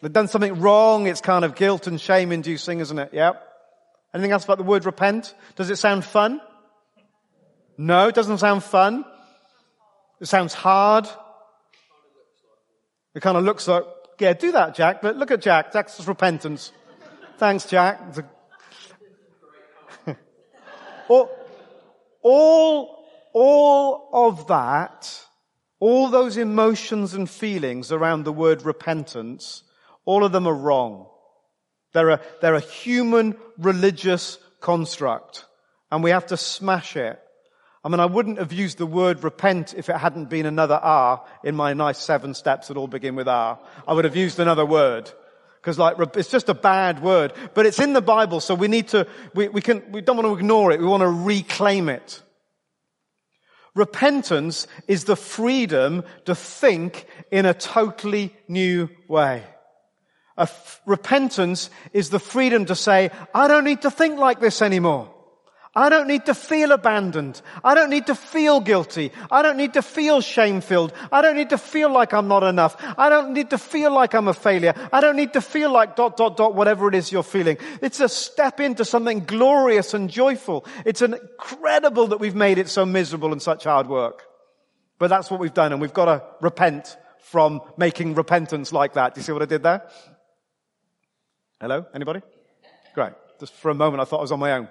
They've 0.00 0.12
done 0.12 0.28
something 0.28 0.60
wrong, 0.60 1.06
it's 1.06 1.20
kind 1.20 1.44
of 1.44 1.54
guilt 1.56 1.86
and 1.86 2.00
shame 2.00 2.32
inducing, 2.32 2.80
isn't 2.80 2.98
it? 2.98 3.10
Yeah. 3.12 3.32
Anything 4.14 4.32
else 4.32 4.44
about 4.44 4.58
the 4.58 4.64
word 4.64 4.86
repent? 4.86 5.34
Does 5.56 5.70
it 5.70 5.76
sound 5.76 6.04
fun? 6.04 6.40
No, 7.76 8.08
it 8.08 8.14
doesn't 8.14 8.38
sound 8.38 8.62
fun. 8.62 9.04
It 10.20 10.26
sounds 10.26 10.54
hard. 10.54 11.08
It 13.14 13.20
kind 13.20 13.36
of 13.36 13.44
looks 13.44 13.68
like, 13.68 13.84
yeah, 14.18 14.32
do 14.32 14.52
that, 14.52 14.74
Jack. 14.74 15.02
But 15.02 15.16
look 15.16 15.30
at 15.30 15.40
Jack. 15.40 15.72
Jack's 15.72 16.04
repentance. 16.06 16.72
Thanks, 17.38 17.66
Jack. 17.66 18.00
all, 21.08 21.30
all, 22.22 23.06
all 23.32 24.10
of 24.12 24.46
that, 24.48 25.24
all 25.80 26.08
those 26.08 26.36
emotions 26.36 27.14
and 27.14 27.28
feelings 27.28 27.92
around 27.92 28.24
the 28.24 28.32
word 28.32 28.62
repentance, 28.62 29.62
all 30.04 30.24
of 30.24 30.32
them 30.32 30.46
are 30.46 30.54
wrong. 30.54 31.06
They're 31.92 32.10
a, 32.10 32.20
they're 32.40 32.54
a 32.54 32.60
human 32.60 33.36
religious 33.58 34.38
construct. 34.60 35.44
And 35.90 36.02
we 36.02 36.10
have 36.10 36.26
to 36.26 36.36
smash 36.36 36.96
it. 36.96 37.20
I 37.84 37.90
mean, 37.90 38.00
I 38.00 38.06
wouldn't 38.06 38.38
have 38.38 38.52
used 38.52 38.78
the 38.78 38.86
word 38.86 39.22
repent 39.22 39.74
if 39.76 39.90
it 39.90 39.96
hadn't 39.96 40.30
been 40.30 40.46
another 40.46 40.76
R 40.76 41.22
in 41.42 41.54
my 41.54 41.74
nice 41.74 41.98
seven 41.98 42.32
steps 42.32 42.68
that 42.68 42.78
all 42.78 42.88
begin 42.88 43.14
with 43.14 43.28
R. 43.28 43.58
I 43.86 43.92
would 43.92 44.06
have 44.06 44.16
used 44.16 44.40
another 44.40 44.64
word. 44.64 45.10
Because 45.60 45.78
like, 45.78 45.96
it's 46.16 46.30
just 46.30 46.48
a 46.48 46.54
bad 46.54 47.02
word. 47.02 47.34
But 47.52 47.66
it's 47.66 47.78
in 47.78 47.92
the 47.92 48.00
Bible, 48.00 48.40
so 48.40 48.54
we 48.54 48.68
need 48.68 48.88
to, 48.88 49.06
we, 49.34 49.48
we 49.48 49.60
can, 49.60 49.82
we 49.92 50.00
don't 50.00 50.16
want 50.16 50.26
to 50.26 50.34
ignore 50.34 50.72
it. 50.72 50.80
We 50.80 50.86
want 50.86 51.02
to 51.02 51.08
reclaim 51.08 51.90
it. 51.90 52.22
Repentance 53.74 54.66
is 54.88 55.04
the 55.04 55.16
freedom 55.16 56.04
to 56.24 56.34
think 56.34 57.06
in 57.30 57.44
a 57.44 57.52
totally 57.52 58.34
new 58.48 58.88
way. 59.08 59.44
repentance 60.86 61.68
is 61.92 62.08
the 62.08 62.20
freedom 62.20 62.64
to 62.66 62.74
say, 62.74 63.10
I 63.34 63.46
don't 63.46 63.64
need 63.64 63.82
to 63.82 63.90
think 63.90 64.18
like 64.18 64.40
this 64.40 64.62
anymore. 64.62 65.13
I 65.76 65.88
don't 65.88 66.06
need 66.06 66.26
to 66.26 66.34
feel 66.34 66.70
abandoned. 66.70 67.42
I 67.64 67.74
don't 67.74 67.90
need 67.90 68.06
to 68.06 68.14
feel 68.14 68.60
guilty. 68.60 69.10
I 69.30 69.42
don't 69.42 69.56
need 69.56 69.74
to 69.74 69.82
feel 69.82 70.20
shame-filled. 70.20 70.92
I 71.10 71.20
don't 71.20 71.36
need 71.36 71.50
to 71.50 71.58
feel 71.58 71.92
like 71.92 72.12
I'm 72.12 72.28
not 72.28 72.44
enough. 72.44 72.76
I 72.96 73.08
don't 73.08 73.32
need 73.32 73.50
to 73.50 73.58
feel 73.58 73.92
like 73.92 74.14
I'm 74.14 74.28
a 74.28 74.34
failure. 74.34 74.72
I 74.92 75.00
don't 75.00 75.16
need 75.16 75.32
to 75.32 75.40
feel 75.40 75.72
like 75.72 75.96
dot, 75.96 76.16
dot, 76.16 76.36
dot, 76.36 76.54
whatever 76.54 76.88
it 76.88 76.94
is 76.94 77.10
you're 77.10 77.24
feeling. 77.24 77.58
It's 77.82 77.98
a 77.98 78.08
step 78.08 78.60
into 78.60 78.84
something 78.84 79.24
glorious 79.24 79.94
and 79.94 80.08
joyful. 80.08 80.64
It's 80.84 81.02
incredible 81.02 82.06
that 82.08 82.20
we've 82.20 82.36
made 82.36 82.58
it 82.58 82.68
so 82.68 82.86
miserable 82.86 83.32
and 83.32 83.42
such 83.42 83.64
hard 83.64 83.88
work. 83.88 84.22
But 85.00 85.08
that's 85.08 85.28
what 85.28 85.40
we've 85.40 85.52
done 85.52 85.72
and 85.72 85.80
we've 85.80 85.92
got 85.92 86.04
to 86.04 86.22
repent 86.40 86.96
from 87.18 87.62
making 87.76 88.14
repentance 88.14 88.72
like 88.72 88.92
that. 88.92 89.14
Do 89.14 89.20
you 89.20 89.24
see 89.24 89.32
what 89.32 89.42
I 89.42 89.46
did 89.46 89.64
there? 89.64 89.82
Hello? 91.60 91.84
Anybody? 91.92 92.20
Great. 92.94 93.12
Just 93.40 93.54
for 93.54 93.72
a 93.72 93.74
moment 93.74 94.00
I 94.00 94.04
thought 94.04 94.18
I 94.18 94.22
was 94.22 94.30
on 94.30 94.38
my 94.38 94.52
own. 94.52 94.68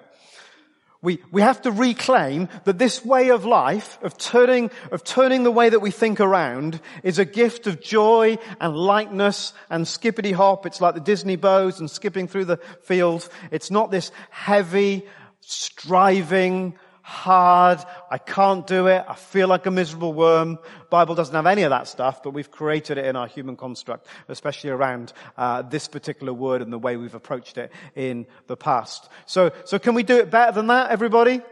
We, 1.04 1.22
we 1.30 1.42
have 1.42 1.60
to 1.62 1.70
reclaim 1.70 2.48
that 2.64 2.78
this 2.78 3.04
way 3.04 3.28
of 3.28 3.44
life, 3.44 3.98
of 4.02 4.16
turning, 4.16 4.70
of 4.90 5.04
turning 5.04 5.42
the 5.42 5.50
way 5.50 5.68
that 5.68 5.80
we 5.80 5.90
think 5.90 6.18
around, 6.18 6.80
is 7.02 7.18
a 7.18 7.26
gift 7.26 7.66
of 7.66 7.82
joy 7.82 8.38
and 8.58 8.74
lightness 8.74 9.52
and 9.68 9.86
skippity 9.86 10.32
hop. 10.32 10.64
It's 10.64 10.80
like 10.80 10.94
the 10.94 11.00
Disney 11.00 11.36
bows 11.36 11.78
and 11.78 11.90
skipping 11.90 12.26
through 12.26 12.46
the 12.46 12.56
fields. 12.84 13.28
It's 13.50 13.70
not 13.70 13.90
this 13.90 14.12
heavy, 14.30 15.06
striving, 15.40 16.78
hard. 17.04 17.80
I 18.10 18.16
can't 18.16 18.66
do 18.66 18.86
it. 18.86 19.04
I 19.06 19.14
feel 19.14 19.46
like 19.46 19.66
a 19.66 19.70
miserable 19.70 20.14
worm. 20.14 20.58
Bible 20.88 21.14
doesn't 21.14 21.34
have 21.34 21.44
any 21.44 21.62
of 21.62 21.70
that 21.70 21.86
stuff, 21.86 22.22
but 22.22 22.30
we've 22.30 22.50
created 22.50 22.96
it 22.96 23.04
in 23.04 23.14
our 23.14 23.26
human 23.26 23.56
construct, 23.56 24.06
especially 24.28 24.70
around 24.70 25.12
uh, 25.36 25.60
this 25.60 25.86
particular 25.86 26.32
word 26.32 26.62
and 26.62 26.72
the 26.72 26.78
way 26.78 26.96
we've 26.96 27.14
approached 27.14 27.58
it 27.58 27.70
in 27.94 28.26
the 28.46 28.56
past. 28.56 29.10
So, 29.26 29.52
so 29.66 29.78
can 29.78 29.92
we 29.94 30.02
do 30.02 30.16
it 30.16 30.30
better 30.30 30.52
than 30.52 30.68
that, 30.68 30.90
everybody? 30.90 31.42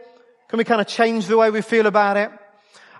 Can 0.47 0.57
we 0.57 0.63
kind 0.63 0.81
of 0.81 0.87
change 0.87 1.27
the 1.27 1.37
way 1.37 1.51
we 1.51 1.61
feel 1.61 1.85
about 1.85 2.17
it? 2.17 2.31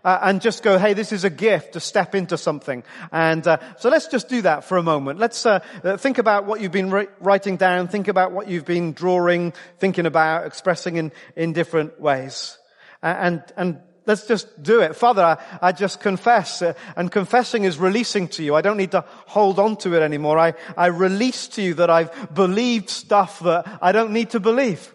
Uh, 0.04 0.20
and 0.22 0.42
just 0.42 0.64
go, 0.64 0.78
hey, 0.78 0.94
this 0.94 1.12
is 1.12 1.24
a 1.24 1.30
gift 1.30 1.74
to 1.74 1.80
step 1.80 2.16
into 2.16 2.38
something. 2.38 2.84
And 3.12 3.46
uh, 3.48 3.58
so 3.78 3.90
let's 3.90 4.08
just 4.08 4.30
do 4.30 4.42
that 4.44 4.64
for 4.66 4.78
a 4.78 4.84
moment. 4.84 5.20
Let's 5.20 5.46
uh, 5.46 5.60
uh 5.84 5.98
think 5.98 6.18
about 6.18 6.46
what 6.46 6.62
you've 6.62 6.72
been 6.72 6.92
writing 7.20 7.58
down. 7.58 7.88
Think 7.88 8.08
about 8.08 8.32
what 8.32 8.48
you've 8.48 8.66
been 8.66 8.94
drawing, 8.94 9.54
thinking 9.80 10.06
about, 10.06 10.46
expressing 10.46 10.98
in 10.98 11.12
in 11.36 11.54
different 11.54 12.00
ways. 12.00 12.58
and 13.02 13.44
and 13.58 13.80
let's 14.06 14.28
just 14.28 14.62
do 14.62 14.82
it. 14.82 14.96
Father, 14.96 15.24
I, 15.24 15.38
I 15.62 15.72
just 15.72 16.00
confess, 16.00 16.62
uh, 16.62 16.74
and 16.96 17.12
confessing 17.12 17.64
is 17.64 17.78
releasing 17.78 18.28
to 18.30 18.44
you. 18.44 18.56
I 18.56 18.62
don't 18.62 18.78
need 18.78 18.92
to 18.92 19.06
hold 19.28 19.60
on 19.60 19.78
to 19.78 19.96
it 19.96 20.02
anymore. 20.02 20.38
I, 20.38 20.54
I 20.76 20.88
release 20.88 21.48
to 21.50 21.62
you 21.62 21.76
that 21.76 21.90
I've 21.90 22.34
believed 22.34 22.90
stuff 22.90 23.40
that 23.42 23.80
I 23.82 23.92
don't 23.92 24.12
need 24.12 24.32
to 24.32 24.40
believe. 24.40 24.94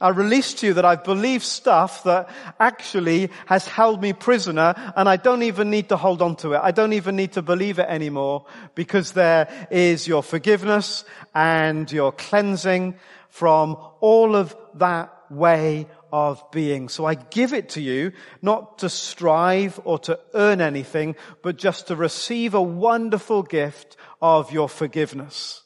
I 0.00 0.08
release 0.08 0.54
to 0.54 0.66
you 0.68 0.74
that 0.74 0.84
I've 0.84 1.04
believed 1.04 1.44
stuff 1.44 2.04
that 2.04 2.30
actually 2.58 3.30
has 3.46 3.66
held 3.68 4.00
me 4.00 4.12
prisoner 4.12 4.74
and 4.96 5.08
I 5.08 5.16
don't 5.16 5.42
even 5.42 5.70
need 5.70 5.90
to 5.90 5.96
hold 5.96 6.22
on 6.22 6.36
to 6.36 6.54
it. 6.54 6.60
I 6.62 6.70
don't 6.70 6.94
even 6.94 7.16
need 7.16 7.32
to 7.32 7.42
believe 7.42 7.78
it 7.78 7.86
anymore 7.88 8.46
because 8.74 9.12
there 9.12 9.68
is 9.70 10.08
your 10.08 10.22
forgiveness 10.22 11.04
and 11.34 11.90
your 11.92 12.12
cleansing. 12.12 12.94
from 13.30 13.76
all 14.00 14.36
of 14.36 14.54
that 14.74 15.14
way 15.30 15.86
of 16.12 16.42
being. 16.50 16.88
So 16.88 17.04
I 17.06 17.14
give 17.14 17.52
it 17.52 17.70
to 17.70 17.80
you, 17.80 18.12
not 18.42 18.78
to 18.80 18.88
strive 18.88 19.80
or 19.84 19.98
to 20.00 20.18
earn 20.34 20.60
anything, 20.60 21.14
but 21.42 21.56
just 21.56 21.86
to 21.86 21.96
receive 21.96 22.54
a 22.54 22.62
wonderful 22.62 23.42
gift 23.42 23.96
of 24.20 24.52
your 24.52 24.68
forgiveness 24.68 25.62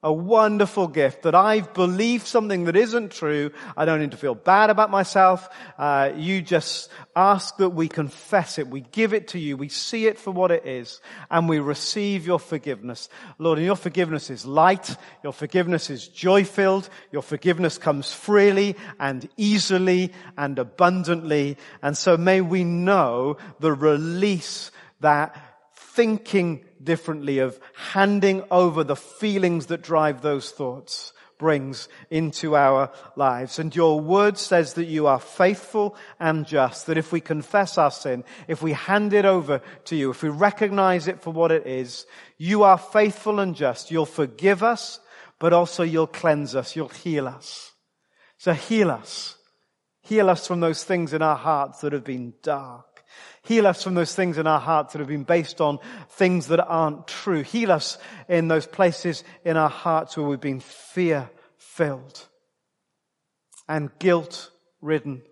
a 0.00 0.12
wonderful 0.12 0.86
gift 0.86 1.22
that 1.22 1.34
I've 1.34 1.74
believed 1.74 2.24
something 2.24 2.64
that 2.64 2.76
isn't 2.76 3.10
true. 3.10 3.50
I 3.76 3.84
don't 3.84 4.00
need 4.00 4.12
to 4.12 4.16
feel 4.16 4.36
bad 4.36 4.70
about 4.70 4.90
myself. 4.90 5.48
Uh, 5.76 6.12
you 6.14 6.40
just 6.40 6.88
ask 7.16 7.56
that 7.56 7.70
we 7.70 7.88
confess 7.88 8.58
it. 8.58 8.68
We 8.68 8.82
give 8.82 9.12
it 9.12 9.28
to 9.28 9.40
you. 9.40 9.56
We 9.56 9.68
see 9.68 10.06
it 10.06 10.16
for 10.16 10.30
what 10.30 10.52
it 10.52 10.64
is 10.64 11.00
and 11.32 11.48
we 11.48 11.58
receive 11.58 12.26
your 12.26 12.38
forgiveness. 12.38 13.08
Lord, 13.38 13.58
and 13.58 13.66
your 13.66 13.74
forgiveness 13.74 14.30
is 14.30 14.46
light. 14.46 14.96
Your 15.24 15.32
forgiveness 15.32 15.90
is 15.90 16.06
joy 16.06 16.44
filled. 16.44 16.88
Your 17.10 17.22
forgiveness 17.22 17.76
comes 17.76 18.12
freely 18.12 18.76
and 19.00 19.28
easily 19.36 20.12
and 20.36 20.60
abundantly. 20.60 21.56
And 21.82 21.98
so 21.98 22.16
may 22.16 22.40
we 22.40 22.62
know 22.62 23.38
the 23.58 23.72
release 23.72 24.70
that 25.00 25.36
thinking 25.74 26.64
differently, 26.82 27.38
of 27.38 27.58
handing 27.74 28.42
over 28.50 28.84
the 28.84 28.96
feelings 28.96 29.66
that 29.66 29.82
drive 29.82 30.22
those 30.22 30.50
thoughts 30.50 31.12
brings 31.38 31.88
into 32.10 32.56
our 32.56 32.90
lives. 33.16 33.58
And 33.58 33.74
your 33.74 34.00
word 34.00 34.36
says 34.36 34.74
that 34.74 34.86
you 34.86 35.06
are 35.06 35.20
faithful 35.20 35.96
and 36.18 36.46
just, 36.46 36.86
that 36.86 36.98
if 36.98 37.12
we 37.12 37.20
confess 37.20 37.78
our 37.78 37.92
sin, 37.92 38.24
if 38.48 38.60
we 38.60 38.72
hand 38.72 39.12
it 39.12 39.24
over 39.24 39.62
to 39.84 39.96
you, 39.96 40.10
if 40.10 40.22
we 40.22 40.28
recognize 40.28 41.08
it 41.08 41.22
for 41.22 41.32
what 41.32 41.52
it 41.52 41.66
is, 41.66 42.06
you 42.36 42.64
are 42.64 42.78
faithful 42.78 43.38
and 43.38 43.54
just. 43.54 43.90
You'll 43.90 44.04
forgive 44.06 44.62
us, 44.62 45.00
but 45.38 45.52
also 45.52 45.84
you'll 45.84 46.08
cleanse 46.08 46.54
us. 46.54 46.74
You'll 46.74 46.88
heal 46.88 47.28
us. 47.28 47.72
So 48.38 48.52
heal 48.52 48.90
us. 48.90 49.36
Heal 50.02 50.30
us 50.30 50.46
from 50.46 50.60
those 50.60 50.84
things 50.84 51.12
in 51.12 51.22
our 51.22 51.36
hearts 51.36 51.80
that 51.80 51.92
have 51.92 52.04
been 52.04 52.34
dark. 52.42 52.87
Heal 53.42 53.66
us 53.66 53.82
from 53.82 53.94
those 53.94 54.14
things 54.14 54.38
in 54.38 54.46
our 54.46 54.60
hearts 54.60 54.92
that 54.92 54.98
have 54.98 55.08
been 55.08 55.24
based 55.24 55.60
on 55.60 55.78
things 56.10 56.48
that 56.48 56.64
aren't 56.64 57.06
true. 57.06 57.42
Heal 57.42 57.72
us 57.72 57.98
in 58.28 58.48
those 58.48 58.66
places 58.66 59.24
in 59.44 59.56
our 59.56 59.70
hearts 59.70 60.16
where 60.16 60.26
we've 60.26 60.40
been 60.40 60.60
fear 60.60 61.30
filled 61.56 62.26
and 63.68 63.90
guilt 63.98 64.50
ridden, 64.80 65.22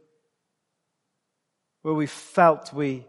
where 1.83 1.95
we 1.95 2.07
felt 2.07 2.73
we 2.73 3.07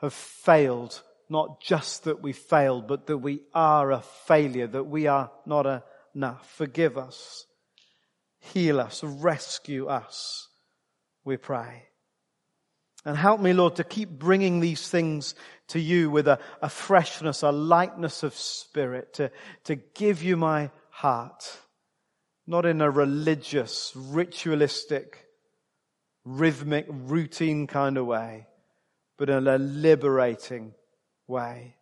have 0.00 0.12
failed, 0.12 1.02
not 1.28 1.60
just 1.60 2.04
that 2.04 2.22
we 2.22 2.32
failed, 2.32 2.86
but 2.86 3.06
that 3.06 3.18
we 3.18 3.40
are 3.54 3.90
a 3.92 4.02
failure, 4.26 4.66
that 4.66 4.84
we 4.84 5.06
are 5.06 5.30
not 5.46 5.84
enough. 6.14 6.50
Forgive 6.56 6.96
us. 6.98 7.46
Heal 8.38 8.80
us. 8.80 9.02
Rescue 9.02 9.86
us. 9.86 10.48
We 11.24 11.36
pray. 11.36 11.84
And 13.06 13.16
help 13.16 13.40
me, 13.40 13.52
Lord, 13.52 13.76
to 13.76 13.84
keep 13.84 14.10
bringing 14.10 14.58
these 14.58 14.88
things 14.88 15.36
to 15.68 15.78
you 15.78 16.10
with 16.10 16.26
a, 16.26 16.40
a 16.60 16.68
freshness, 16.68 17.44
a 17.44 17.52
lightness 17.52 18.24
of 18.24 18.34
spirit, 18.34 19.14
to, 19.14 19.30
to 19.64 19.76
give 19.76 20.24
you 20.24 20.36
my 20.36 20.72
heart, 20.90 21.56
not 22.48 22.66
in 22.66 22.80
a 22.80 22.90
religious, 22.90 23.92
ritualistic, 23.94 25.24
rhythmic, 26.24 26.86
routine 26.90 27.68
kind 27.68 27.96
of 27.96 28.06
way, 28.06 28.48
but 29.18 29.30
in 29.30 29.46
a 29.46 29.56
liberating 29.56 30.74
way. 31.28 31.76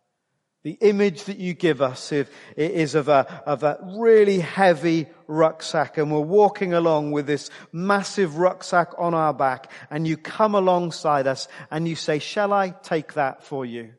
The 0.65 0.79
image 0.81 1.25
that 1.25 1.37
you 1.37 1.53
give 1.53 1.79
us 1.79 2.11
is 2.57 2.95
of 2.95 3.07
a, 3.07 3.43
of 3.45 3.61
a 3.61 3.77
really 3.99 4.39
heavy 4.39 5.05
rucksack 5.27 5.99
and 5.99 6.11
we're 6.11 6.21
walking 6.21 6.73
along 6.73 7.11
with 7.11 7.27
this 7.27 7.51
massive 7.71 8.37
rucksack 8.37 8.89
on 8.97 9.13
our 9.13 9.31
back 9.31 9.71
and 9.91 10.07
you 10.07 10.17
come 10.17 10.55
alongside 10.55 11.27
us 11.27 11.47
and 11.69 11.87
you 11.87 11.95
say, 11.95 12.17
shall 12.17 12.51
I 12.51 12.71
take 12.71 13.13
that 13.13 13.43
for 13.43 13.63
you? 13.63 13.93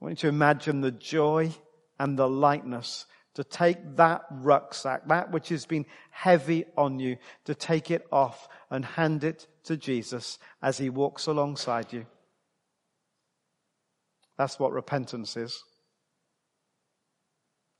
I 0.00 0.04
want 0.04 0.24
you 0.24 0.28
to 0.28 0.34
imagine 0.34 0.80
the 0.80 0.90
joy 0.90 1.52
and 2.00 2.18
the 2.18 2.28
lightness 2.28 3.06
to 3.34 3.44
take 3.44 3.94
that 3.94 4.22
rucksack, 4.32 5.06
that 5.06 5.30
which 5.30 5.50
has 5.50 5.66
been 5.66 5.86
heavy 6.10 6.64
on 6.76 6.98
you, 6.98 7.16
to 7.44 7.54
take 7.54 7.92
it 7.92 8.04
off 8.10 8.48
and 8.72 8.84
hand 8.84 9.22
it 9.22 9.46
to 9.62 9.76
Jesus 9.76 10.40
as 10.60 10.78
he 10.78 10.90
walks 10.90 11.28
alongside 11.28 11.92
you. 11.92 12.06
That's 14.38 14.58
what 14.58 14.72
repentance 14.72 15.36
is. 15.36 15.62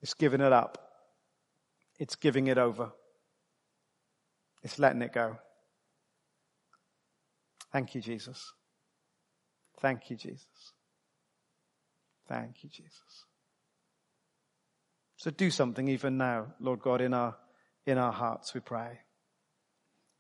It's 0.03 0.15
giving 0.15 0.41
it 0.41 0.53
up. 0.53 0.77
It's 1.99 2.17
giving 2.17 2.49
it 2.49 2.59
over. 2.59 2.91
It's 4.63 4.79
letting 4.79 5.03
it 5.03 5.13
go. 5.13 5.39
Thank 7.73 7.95
you, 7.95 8.01
Jesus. 8.01 8.53
Thank 9.81 10.11
you, 10.11 10.17
Jesus. 10.17 10.73
Thank 12.29 12.63
you, 12.63 12.69
Jesus. 12.69 13.25
So 15.17 15.31
do 15.31 15.51
something 15.51 15.89
even 15.89 16.17
now, 16.17 16.55
Lord 16.61 16.81
God, 16.81 17.01
in 17.01 17.15
our, 17.15 17.37
in 17.87 17.99
our 17.99 18.13
hearts, 18.13 18.55
we 18.55 18.61
pray. 18.61 19.01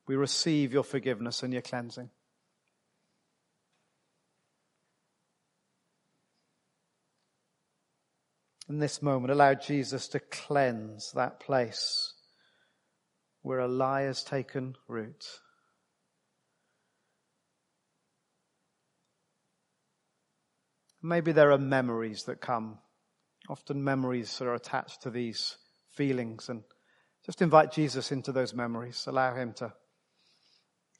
We 0.06 0.16
receive 0.16 0.72
your 0.72 0.84
forgiveness 0.84 1.42
and 1.42 1.52
your 1.52 1.62
cleansing. 1.62 2.10
In 8.68 8.78
this 8.78 9.00
moment, 9.00 9.32
allow 9.32 9.54
Jesus 9.54 10.08
to 10.08 10.20
cleanse 10.20 11.12
that 11.12 11.40
place 11.40 12.12
where 13.42 13.60
a 13.60 13.68
lie 13.68 14.02
has 14.02 14.22
taken 14.22 14.74
root. 14.88 15.24
Maybe 21.02 21.32
there 21.32 21.52
are 21.52 21.58
memories 21.58 22.24
that 22.24 22.40
come. 22.40 22.78
Often 23.48 23.82
memories 23.82 24.36
that 24.38 24.46
are 24.46 24.54
attached 24.54 25.02
to 25.02 25.10
these 25.10 25.56
feelings 25.94 26.50
and 26.50 26.62
just 27.24 27.40
invite 27.40 27.72
Jesus 27.72 28.12
into 28.12 28.32
those 28.32 28.52
memories. 28.52 29.04
Allow 29.06 29.34
him 29.34 29.54
to, 29.54 29.72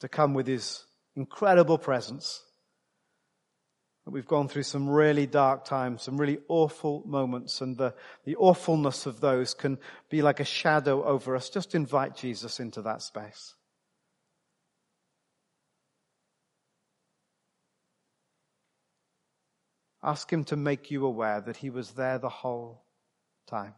to 0.01 0.09
come 0.09 0.33
with 0.33 0.47
his 0.47 0.85
incredible 1.17 1.77
presence 1.77 2.43
We've 4.11 4.27
gone 4.27 4.49
through 4.49 4.63
some 4.63 4.89
really 4.89 5.27
dark 5.27 5.65
times, 5.65 6.03
some 6.03 6.19
really 6.19 6.39
awful 6.49 7.03
moments, 7.07 7.61
and 7.61 7.77
the, 7.77 7.95
the 8.25 8.37
awfulness 8.37 9.07
of 9.07 9.21
those 9.21 9.55
can 9.55 9.79
be 10.09 10.23
like 10.23 10.41
a 10.41 10.45
shadow 10.45 11.05
over 11.05 11.37
us. 11.37 11.51
Just 11.51 11.75
invite 11.75 12.17
Jesus 12.17 12.59
into 12.59 12.83
that 12.83 13.03
space. 13.03 13.55
Ask 20.03 20.33
him 20.33 20.45
to 20.45 20.57
make 20.57 20.91
you 20.91 21.05
aware 21.05 21.41
that 21.41 21.57
he 21.57 21.71
was 21.71 21.91
there 21.91 22.19
the 22.19 22.29
whole 22.29 22.85
time. 23.47 23.75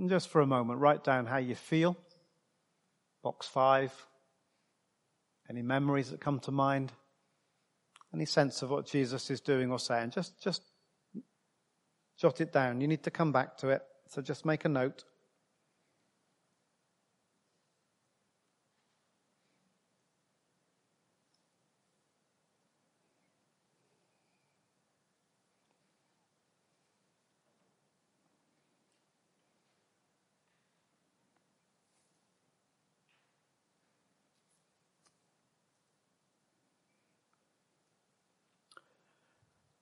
And 0.00 0.08
just 0.08 0.28
for 0.30 0.40
a 0.40 0.46
moment, 0.46 0.80
write 0.80 1.04
down 1.04 1.26
how 1.26 1.36
you 1.36 1.54
feel. 1.54 1.94
Box 3.22 3.46
five. 3.46 3.92
Any 5.50 5.60
memories 5.60 6.10
that 6.10 6.22
come 6.22 6.40
to 6.40 6.50
mind? 6.50 6.90
Any 8.14 8.24
sense 8.24 8.62
of 8.62 8.70
what 8.70 8.86
Jesus 8.86 9.30
is 9.30 9.42
doing 9.42 9.70
or 9.70 9.78
saying? 9.78 10.12
Just, 10.12 10.42
just 10.42 10.62
jot 12.18 12.40
it 12.40 12.50
down. 12.50 12.80
You 12.80 12.88
need 12.88 13.02
to 13.02 13.10
come 13.10 13.30
back 13.30 13.58
to 13.58 13.68
it. 13.68 13.82
So 14.08 14.22
just 14.22 14.46
make 14.46 14.64
a 14.64 14.70
note. 14.70 15.04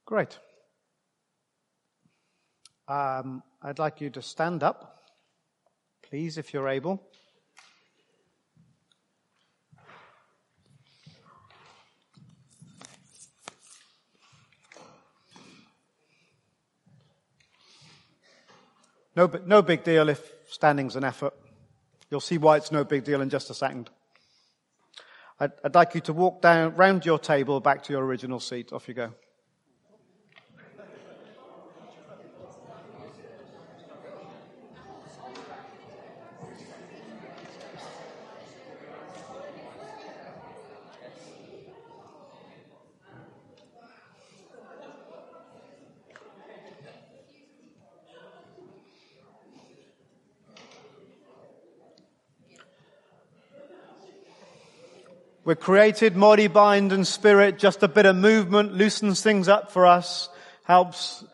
Great. 0.08 0.38
Um, 2.88 3.42
I'd 3.60 3.78
like 3.78 4.00
you 4.00 4.08
to 4.08 4.22
stand 4.22 4.62
up, 4.62 5.02
please, 6.02 6.38
if 6.38 6.54
you're 6.54 6.66
able. 6.66 7.02
No, 19.14 19.30
no 19.44 19.60
big 19.60 19.84
deal 19.84 20.08
if 20.08 20.32
standing's 20.48 20.96
an 20.96 21.04
effort. 21.04 21.34
You'll 22.10 22.20
see 22.20 22.38
why 22.38 22.56
it's 22.56 22.72
no 22.72 22.82
big 22.82 23.04
deal 23.04 23.20
in 23.20 23.28
just 23.28 23.50
a 23.50 23.54
second. 23.54 23.90
I'd, 25.38 25.52
I'd 25.62 25.74
like 25.74 25.94
you 25.94 26.00
to 26.00 26.14
walk 26.14 26.40
down 26.40 26.76
round 26.76 27.04
your 27.04 27.18
table 27.18 27.60
back 27.60 27.82
to 27.82 27.92
your 27.92 28.06
original 28.06 28.40
seat. 28.40 28.72
Off 28.72 28.88
you 28.88 28.94
go. 28.94 29.12
We're 55.48 55.54
created 55.54 56.20
body, 56.20 56.46
mind 56.46 56.92
and 56.92 57.06
spirit. 57.06 57.58
Just 57.58 57.82
a 57.82 57.88
bit 57.88 58.04
of 58.04 58.14
movement 58.14 58.74
loosens 58.74 59.22
things 59.22 59.48
up 59.48 59.72
for 59.72 59.86
us, 59.86 60.28
helps, 60.64 61.24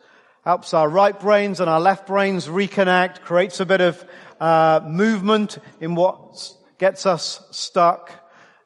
helps 0.45 0.73
our 0.73 0.87
right 0.87 1.19
brains 1.19 1.59
and 1.59 1.69
our 1.69 1.81
left 1.81 2.07
brains 2.07 2.47
reconnect, 2.47 3.23
creates 3.23 3.59
a 3.59 3.65
bit 3.65 3.81
of 3.81 4.05
uh, 4.39 4.79
movement 4.87 5.57
in 5.81 5.95
what 5.95 6.49
gets 6.77 7.05
us 7.05 7.45
stuck, 7.51 8.09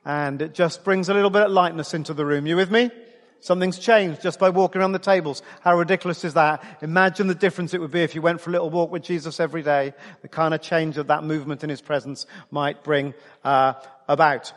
and 0.05 0.43
it 0.43 0.53
just 0.53 0.83
brings 0.83 1.09
a 1.09 1.15
little 1.15 1.31
bit 1.31 1.41
of 1.41 1.51
lightness 1.51 1.95
into 1.95 2.13
the 2.13 2.27
room. 2.27 2.45
You 2.45 2.55
with 2.55 2.69
me? 2.69 2.91
Something's 3.39 3.79
changed 3.79 4.21
just 4.21 4.37
by 4.37 4.51
walking 4.51 4.81
around 4.81 4.91
the 4.91 4.99
tables. 4.99 5.41
How 5.61 5.75
ridiculous 5.75 6.23
is 6.23 6.35
that? 6.35 6.63
Imagine 6.83 7.25
the 7.25 7.33
difference 7.33 7.73
it 7.73 7.81
would 7.81 7.89
be 7.89 8.01
if 8.01 8.13
you 8.13 8.21
went 8.21 8.39
for 8.39 8.51
a 8.51 8.53
little 8.53 8.69
walk 8.69 8.91
with 8.91 9.01
Jesus 9.01 9.39
every 9.39 9.63
day. 9.63 9.95
The 10.21 10.27
kind 10.27 10.53
of 10.53 10.61
change 10.61 10.97
that 10.97 11.07
that 11.07 11.23
movement 11.23 11.63
in 11.63 11.71
His 11.71 11.81
presence 11.81 12.27
might 12.51 12.83
bring 12.83 13.15
uh, 13.43 13.73
about. 14.07 14.53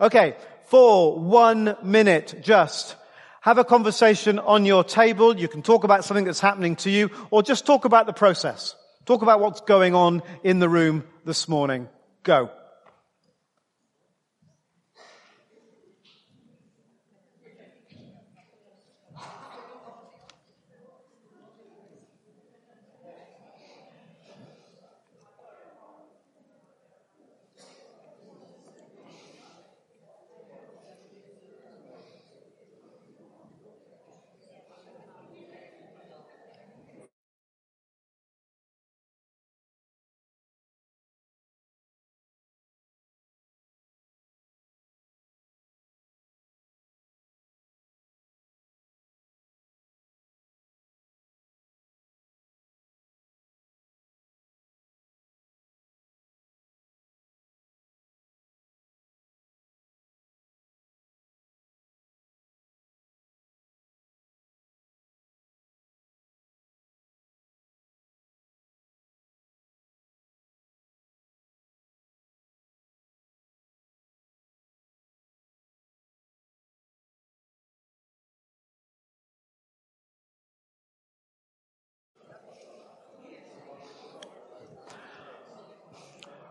Okay, 0.00 0.36
for 0.66 1.18
one 1.18 1.76
minute, 1.82 2.40
just 2.42 2.96
have 3.40 3.58
a 3.58 3.64
conversation 3.64 4.38
on 4.38 4.64
your 4.64 4.84
table. 4.84 5.36
You 5.36 5.48
can 5.48 5.62
talk 5.62 5.84
about 5.84 6.04
something 6.04 6.24
that's 6.24 6.40
happening 6.40 6.76
to 6.76 6.90
you 6.90 7.10
or 7.30 7.42
just 7.42 7.66
talk 7.66 7.84
about 7.84 8.06
the 8.06 8.12
process. 8.12 8.74
Talk 9.06 9.22
about 9.22 9.40
what's 9.40 9.62
going 9.62 9.94
on 9.94 10.22
in 10.44 10.58
the 10.58 10.68
room 10.68 11.04
this 11.24 11.48
morning. 11.48 11.88
Go. 12.22 12.50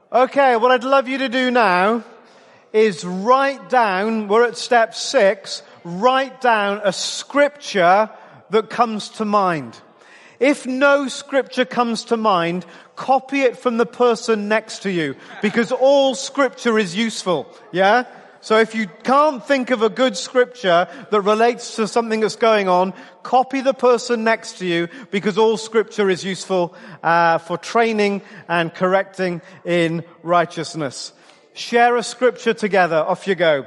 Okay, 0.09 0.55
what 0.55 0.71
I'd 0.71 0.85
love 0.85 1.09
you 1.09 1.17
to 1.17 1.27
do 1.27 1.51
now 1.51 2.01
is 2.71 3.03
write 3.03 3.69
down, 3.69 4.29
we're 4.29 4.47
at 4.47 4.55
step 4.55 4.95
six, 4.95 5.63
write 5.83 6.39
down 6.39 6.79
a 6.85 6.93
scripture 6.93 8.09
that 8.49 8.69
comes 8.69 9.09
to 9.09 9.25
mind. 9.25 9.77
If 10.39 10.65
no 10.65 11.09
scripture 11.09 11.65
comes 11.65 12.05
to 12.05 12.15
mind, 12.15 12.65
copy 12.95 13.41
it 13.41 13.57
from 13.57 13.75
the 13.75 13.85
person 13.85 14.47
next 14.47 14.83
to 14.83 14.89
you 14.89 15.17
because 15.41 15.73
all 15.73 16.15
scripture 16.15 16.79
is 16.79 16.95
useful. 16.95 17.53
Yeah? 17.73 18.05
So 18.47 18.57
if 18.59 18.73
you 18.73 18.87
can't 19.03 19.45
think 19.45 19.71
of 19.71 19.81
a 19.81 19.89
good 19.89 20.15
scripture 20.15 20.87
that 21.11 21.21
relates 21.21 21.75
to 21.75 21.85
something 21.85 22.21
that's 22.21 22.37
going 22.37 22.69
on, 22.69 22.93
copy 23.21 23.59
the 23.59 23.73
person 23.73 24.23
next 24.23 24.59
to 24.59 24.65
you 24.65 24.87
because 25.11 25.37
all 25.37 25.57
scripture 25.57 26.09
is 26.09 26.23
useful 26.23 26.73
uh, 27.03 27.39
for 27.39 27.57
training 27.57 28.21
and 28.47 28.73
correcting 28.73 29.41
in 29.65 30.05
righteousness. 30.23 31.11
Share 31.55 31.97
a 31.97 32.03
scripture 32.03 32.53
together. 32.53 32.95
Off 32.95 33.27
you 33.27 33.35
go. 33.35 33.65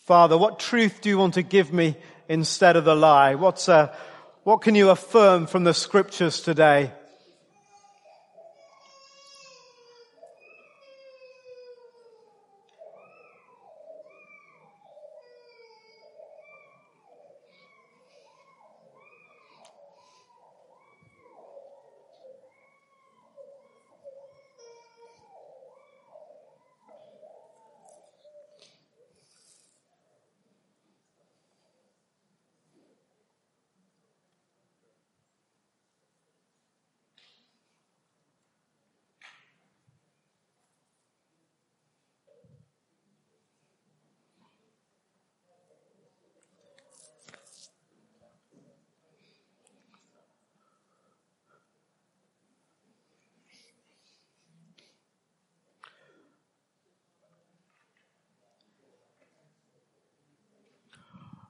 Father, 0.00 0.36
what 0.36 0.58
truth 0.58 1.00
do 1.00 1.08
you 1.08 1.16
want 1.16 1.32
to 1.34 1.42
give 1.42 1.72
me 1.72 1.96
instead 2.28 2.76
of 2.76 2.84
the 2.84 2.94
lie? 2.94 3.34
What's, 3.34 3.68
uh, 3.68 3.94
what 4.44 4.62
can 4.62 4.74
you 4.74 4.90
affirm 4.90 5.46
from 5.46 5.64
the 5.64 5.74
scriptures 5.74 6.40
today? 6.40 6.92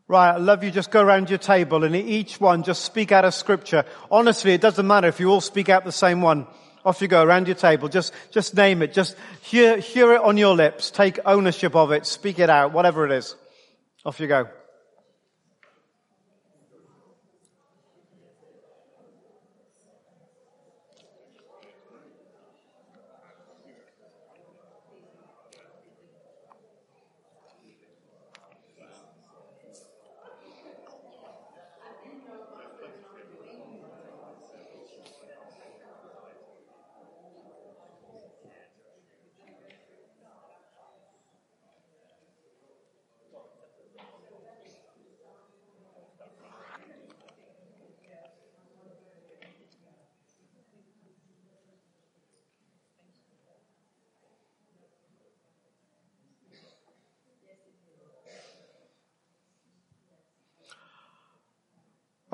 Right, 0.08 0.34
I 0.34 0.36
love 0.36 0.62
you. 0.62 0.70
Just 0.70 0.92
go 0.92 1.02
around 1.02 1.30
your 1.30 1.38
table 1.38 1.82
and 1.82 1.96
each 1.96 2.40
one 2.40 2.62
just 2.62 2.84
speak 2.84 3.10
out 3.10 3.24
a 3.24 3.32
scripture. 3.32 3.84
Honestly, 4.10 4.52
it 4.52 4.60
doesn't 4.60 4.86
matter 4.86 5.08
if 5.08 5.18
you 5.18 5.30
all 5.30 5.40
speak 5.40 5.68
out 5.68 5.84
the 5.84 5.90
same 5.92 6.20
one. 6.20 6.46
Off 6.84 7.02
you 7.02 7.08
go 7.08 7.24
around 7.24 7.48
your 7.48 7.56
table. 7.56 7.88
Just, 7.88 8.12
just 8.30 8.54
name 8.54 8.82
it. 8.82 8.92
Just 8.92 9.16
hear, 9.42 9.78
hear 9.78 10.12
it 10.12 10.20
on 10.20 10.36
your 10.36 10.54
lips. 10.54 10.92
Take 10.92 11.18
ownership 11.26 11.74
of 11.74 11.90
it. 11.90 12.06
Speak 12.06 12.38
it 12.38 12.48
out. 12.48 12.72
Whatever 12.72 13.04
it 13.04 13.10
is. 13.10 13.34
Off 14.04 14.20
you 14.20 14.28
go. 14.28 14.46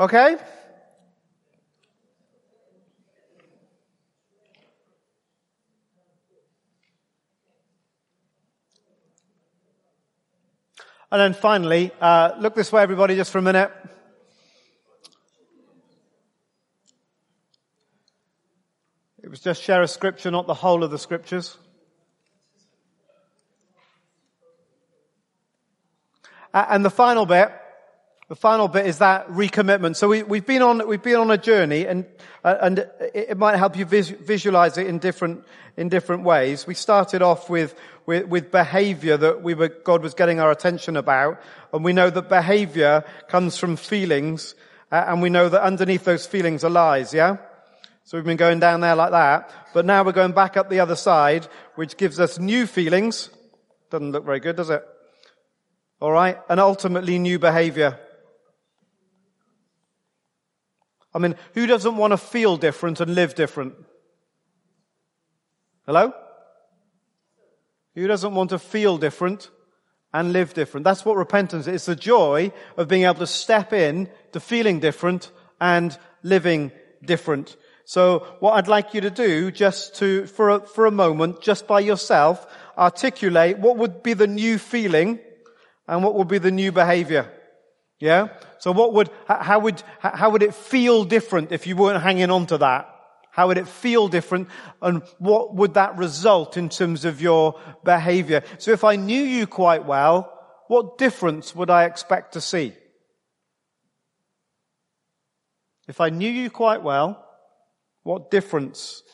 Okay? 0.03 0.37
And 11.13 11.21
then 11.21 11.35
finally, 11.35 11.93
uh, 12.01 12.33
look 12.41 12.57
this 12.57 12.73
way, 12.73 12.83
everybody, 12.83 13.15
just 13.15 13.31
for 13.31 13.39
a 13.39 13.43
minute. 13.43 13.71
It 19.23 19.31
was 19.31 19.39
just 19.39 19.63
share 19.63 19.83
a 19.83 19.87
scripture, 19.87 20.33
not 20.33 20.49
the 20.49 20.55
whole 20.55 20.83
of 20.83 20.91
the 20.91 20.99
scriptures. 20.99 21.57
And 26.53 26.85
the 26.85 26.91
final 26.91 27.25
bit, 27.25 27.53
the 28.33 28.37
final 28.37 28.67
bit 28.67 28.87
is 28.87 28.97
that 28.97 29.29
recommitment. 29.29 29.95
So 29.95 30.09
we, 30.09 30.21
have 30.21 30.47
been 30.47 30.63
on, 30.63 30.89
we've 30.89 31.03
been 31.03 31.17
on 31.17 31.31
a 31.31 31.37
journey 31.37 31.85
and, 31.85 32.07
uh, 32.43 32.57
and 32.63 32.89
it, 33.13 33.37
might 33.37 33.59
help 33.59 33.77
you 33.77 33.85
vis, 33.85 34.09
visualize 34.09 34.79
it 34.79 34.87
in 34.87 35.01
different, 35.01 35.45
in 35.77 35.91
different 35.91 36.25
ways. 36.25 36.67
We 36.67 36.73
started 36.73 37.21
off 37.21 37.51
with, 37.51 37.75
with, 38.07 38.29
with 38.29 38.51
behavior 38.51 39.19
that 39.19 39.43
we 39.43 39.53
were, 39.53 39.69
God 39.69 40.03
was 40.03 40.15
getting 40.15 40.41
our 40.41 40.51
attention 40.51 40.97
about. 40.97 41.43
And 41.75 41.85
we 41.85 41.93
know 41.93 42.09
that 42.09 42.31
behavior 42.31 43.05
comes 43.29 43.59
from 43.59 43.77
feelings. 43.77 44.55
Uh, 44.91 45.05
and 45.09 45.21
we 45.21 45.29
know 45.29 45.51
that 45.51 45.61
underneath 45.61 46.05
those 46.05 46.25
feelings 46.25 46.65
are 46.65 46.71
lies, 46.71 47.13
yeah? 47.13 47.37
So 48.05 48.17
we've 48.17 48.25
been 48.25 48.39
going 48.39 48.61
down 48.61 48.81
there 48.81 48.97
like 48.97 49.11
that. 49.11 49.51
But 49.75 49.85
now 49.85 50.05
we're 50.05 50.13
going 50.13 50.33
back 50.33 50.57
up 50.57 50.71
the 50.71 50.81
other 50.81 50.97
side, 50.97 51.47
which 51.75 51.99
gives 51.99 52.19
us 52.19 52.39
new 52.39 52.67
feelings. 52.67 53.29
Doesn't 53.91 54.13
look 54.13 54.25
very 54.25 54.41
good, 54.41 54.57
does 54.57 54.71
it? 54.71 54.83
Alright? 56.01 56.39
And 56.49 56.61
ultimately 56.61 57.19
new 57.19 57.39
behavior. 57.39 57.99
I 61.15 61.19
mean, 61.19 61.35
who 61.55 61.67
doesn't 61.67 61.97
want 61.97 62.13
to 62.13 62.17
feel 62.17 62.57
different 62.57 63.01
and 63.01 63.15
live 63.15 63.35
different? 63.35 63.75
Hello? 65.87 66.13
Who 67.95 68.07
doesn't 68.07 68.35
want 68.35 68.51
to 68.51 68.59
feel 68.59 68.99
different 68.99 69.51
and 70.15 70.33
live 70.33 70.55
different? 70.55 70.85
That's 70.85 71.05
what 71.05 71.17
repentance 71.17 71.67
is. 71.67 71.75
It's 71.75 71.87
the 71.87 71.97
joy 71.97 72.53
of 72.77 72.89
being 72.89 73.03
able 73.03 73.17
to 73.17 73.27
step 73.27 73.73
in 73.73 74.09
to 74.33 74.41
feeling 74.41 74.81
different 74.81 75.31
and 75.61 75.97
living 76.23 76.73
different. 77.05 77.57
So 77.85 78.21
what 78.41 78.53
I'd 78.53 78.69
like 78.69 78.95
you 78.95 79.01
to 79.03 79.11
do 79.11 79.51
just 79.51 79.97
to, 79.97 80.27
for 80.27 80.51
a, 80.51 80.61
for 80.61 80.87
a 80.87 80.91
moment, 80.91 81.43
just 81.43 81.67
by 81.67 81.81
yourself, 81.81 82.47
articulate 82.79 83.59
what 83.59 83.77
would 83.77 84.03
be 84.03 84.15
the 84.15 84.27
new 84.27 84.57
feeling 84.57 85.19
and 85.87 86.03
what 86.03 86.15
would 86.15 86.29
be 86.29 86.39
the 86.39 86.51
new 86.51 86.73
behavior. 86.73 87.31
Yeah? 88.03 88.31
So 88.59 88.73
what 88.73 88.95
would, 88.95 89.11
how 89.29 89.61
would, 89.61 89.81
how 90.01 90.31
would 90.31 90.43
it 90.43 90.57
feel 90.57 91.05
different 91.05 91.53
if 91.53 91.69
you 91.69 91.77
weren't 91.77 92.03
hanging 92.03 92.33
on 92.33 92.47
to 92.47 92.59
that? 92.59 92.93
How 93.31 93.47
would 93.47 93.59
it 93.59 93.69
feel 93.69 94.09
different? 94.09 94.49
And 94.83 95.05
what 95.19 95.55
would 95.55 95.75
that 95.75 95.97
result 95.97 96.57
in 96.57 96.69
terms 96.69 97.05
of 97.05 97.23
your 97.23 97.61
behavior? 97.85 98.43
So 98.59 98.73
if 98.73 98.83
I 98.83 98.97
knew 98.97 99.23
you 99.23 99.47
quite 99.47 99.85
well, 99.85 100.37
what 100.67 100.99
difference 100.99 101.55
would 101.55 101.71
I 101.71 101.85
expect 101.85 102.33
to 102.33 102.41
see? 102.41 102.73
If 105.87 106.01
I 106.01 106.09
knew 106.09 106.29
you 106.29 106.51
quite 106.51 106.83
well, 106.83 107.25
what 108.03 108.33
difference 108.33 109.05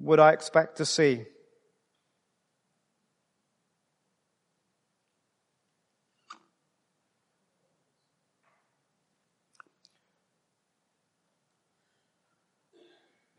would 0.00 0.18
I 0.18 0.32
expect 0.32 0.78
to 0.78 0.84
see? 0.84 1.24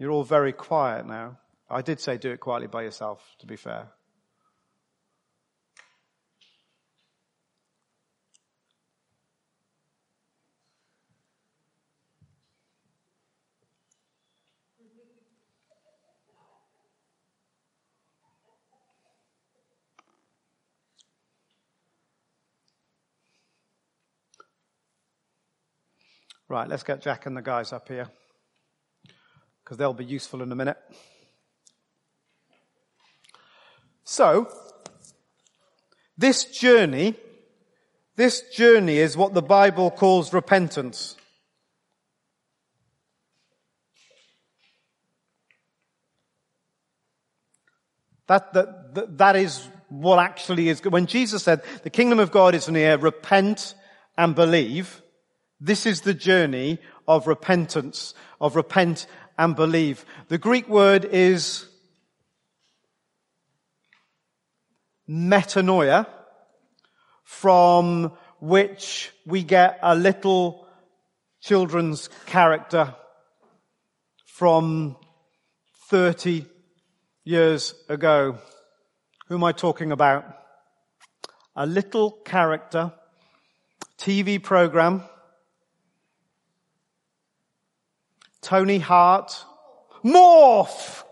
You're 0.02 0.10
all 0.10 0.24
very 0.24 0.52
quiet 0.52 1.06
now. 1.06 1.38
I 1.70 1.84
did 1.84 2.00
say 2.00 2.18
do 2.18 2.32
it 2.32 2.40
quietly 2.40 2.66
by 2.66 2.82
yourself, 2.82 3.22
to 3.38 3.46
be 3.46 3.56
fair. 3.56 3.90
Right, 26.50 26.68
let's 26.68 26.82
get 26.82 27.04
Jack 27.04 27.28
and 27.28 27.38
the 27.38 27.44
guys 27.44 27.72
up 27.72 27.88
here 27.88 28.10
because 29.64 29.78
they'll 29.78 29.94
be 29.94 30.06
useful 30.06 30.42
in 30.42 30.52
a 30.52 30.56
minute. 30.56 30.78
So, 34.04 34.52
this 36.18 36.46
journey, 36.46 37.16
this 38.16 38.42
journey 38.50 38.98
is 38.98 39.16
what 39.16 39.34
the 39.34 39.42
Bible 39.42 39.90
calls 39.90 40.34
repentance. 40.34 41.16
That, 48.28 48.54
that, 48.54 49.18
that 49.18 49.36
is 49.36 49.68
what 49.90 50.20
actually 50.20 50.70
is. 50.70 50.84
When 50.84 51.06
Jesus 51.06 51.44
said, 51.44 51.64
the 51.84 51.90
kingdom 51.90 52.20
of 52.20 52.32
God 52.32 52.56
is 52.56 52.70
near, 52.70 52.98
repent 52.98 53.76
and 54.18 54.36
believe, 54.36 55.02
this 55.60 55.86
is 55.86 56.02
the 56.02 56.14
journey 56.14 56.80
of 57.08 57.28
repentance, 57.28 58.14
of 58.40 58.56
repent 58.56 59.06
and 59.38 59.56
believe. 59.56 60.06
The 60.28 60.38
Greek 60.38 60.68
word 60.68 61.06
is 61.06 61.66
metanoia, 65.10 66.08
from 67.24 68.12
which 68.40 69.12
we 69.26 69.44
get 69.44 69.80
a 69.82 69.96
little 69.96 70.68
children's 71.42 72.10
character 72.26 72.96
from 74.26 74.96
30 75.90 76.46
years 77.24 77.74
ago. 77.90 78.38
Who 79.28 79.36
am 79.36 79.44
I 79.44 79.52
talking 79.52 79.92
about? 79.92 80.26
A 81.56 81.66
little 81.66 82.12
character, 82.12 82.94
TV 83.98 84.42
program 84.42 85.04
Tony 88.42 88.80
Hart. 88.80 89.46
Morph! 90.04 91.04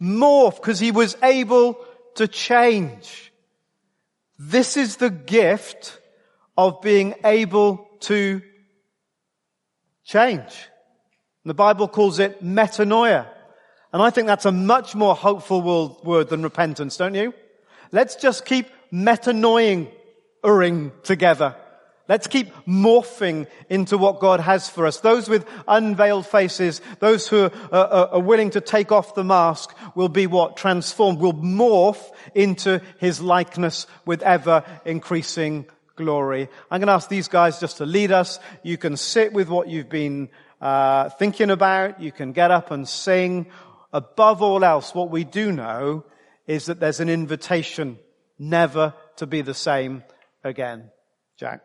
Morph, 0.00 0.56
because 0.56 0.78
he 0.78 0.90
was 0.90 1.16
able 1.22 1.78
to 2.16 2.28
change. 2.28 3.32
This 4.38 4.76
is 4.76 4.96
the 4.96 5.10
gift 5.10 5.98
of 6.56 6.82
being 6.82 7.14
able 7.24 7.88
to 8.00 8.42
change. 10.04 10.68
The 11.44 11.54
Bible 11.54 11.88
calls 11.88 12.18
it 12.18 12.44
metanoia. 12.44 13.26
And 13.92 14.02
I 14.02 14.10
think 14.10 14.26
that's 14.26 14.46
a 14.46 14.52
much 14.52 14.94
more 14.94 15.14
hopeful 15.14 16.00
word 16.02 16.28
than 16.28 16.42
repentance, 16.42 16.96
don't 16.96 17.14
you? 17.14 17.34
Let's 17.90 18.16
just 18.16 18.44
keep 18.44 18.66
metanoing 18.92 19.90
together. 21.02 21.56
Let's 22.08 22.26
keep 22.26 22.52
morphing 22.66 23.46
into 23.70 23.96
what 23.96 24.18
God 24.18 24.40
has 24.40 24.68
for 24.68 24.86
us. 24.86 25.00
Those 25.00 25.28
with 25.28 25.46
unveiled 25.68 26.26
faces, 26.26 26.80
those 26.98 27.28
who 27.28 27.44
are, 27.44 27.50
are, 27.72 28.08
are, 28.08 28.20
willing 28.20 28.50
to 28.50 28.60
take 28.60 28.90
off 28.90 29.14
the 29.14 29.22
mask 29.22 29.74
will 29.94 30.08
be 30.08 30.26
what? 30.26 30.56
Transformed, 30.56 31.20
will 31.20 31.32
morph 31.32 32.02
into 32.34 32.82
His 32.98 33.20
likeness 33.20 33.86
with 34.04 34.22
ever 34.22 34.64
increasing 34.84 35.66
glory. 35.94 36.48
I'm 36.70 36.80
going 36.80 36.88
to 36.88 36.94
ask 36.94 37.08
these 37.08 37.28
guys 37.28 37.60
just 37.60 37.78
to 37.78 37.86
lead 37.86 38.10
us. 38.10 38.40
You 38.64 38.78
can 38.78 38.96
sit 38.96 39.32
with 39.32 39.48
what 39.48 39.68
you've 39.68 39.88
been 39.88 40.28
uh, 40.60 41.08
thinking 41.10 41.50
about. 41.50 42.00
You 42.00 42.10
can 42.10 42.32
get 42.32 42.50
up 42.50 42.72
and 42.72 42.88
sing. 42.88 43.46
Above 43.92 44.42
all 44.42 44.64
else, 44.64 44.94
what 44.94 45.10
we 45.10 45.22
do 45.22 45.52
know 45.52 46.04
is 46.46 46.66
that 46.66 46.80
there's 46.80 47.00
an 47.00 47.08
invitation 47.08 47.98
never 48.38 48.94
to 49.16 49.26
be 49.26 49.42
the 49.42 49.54
same 49.54 50.02
again. 50.42 50.90
Jack. 51.38 51.62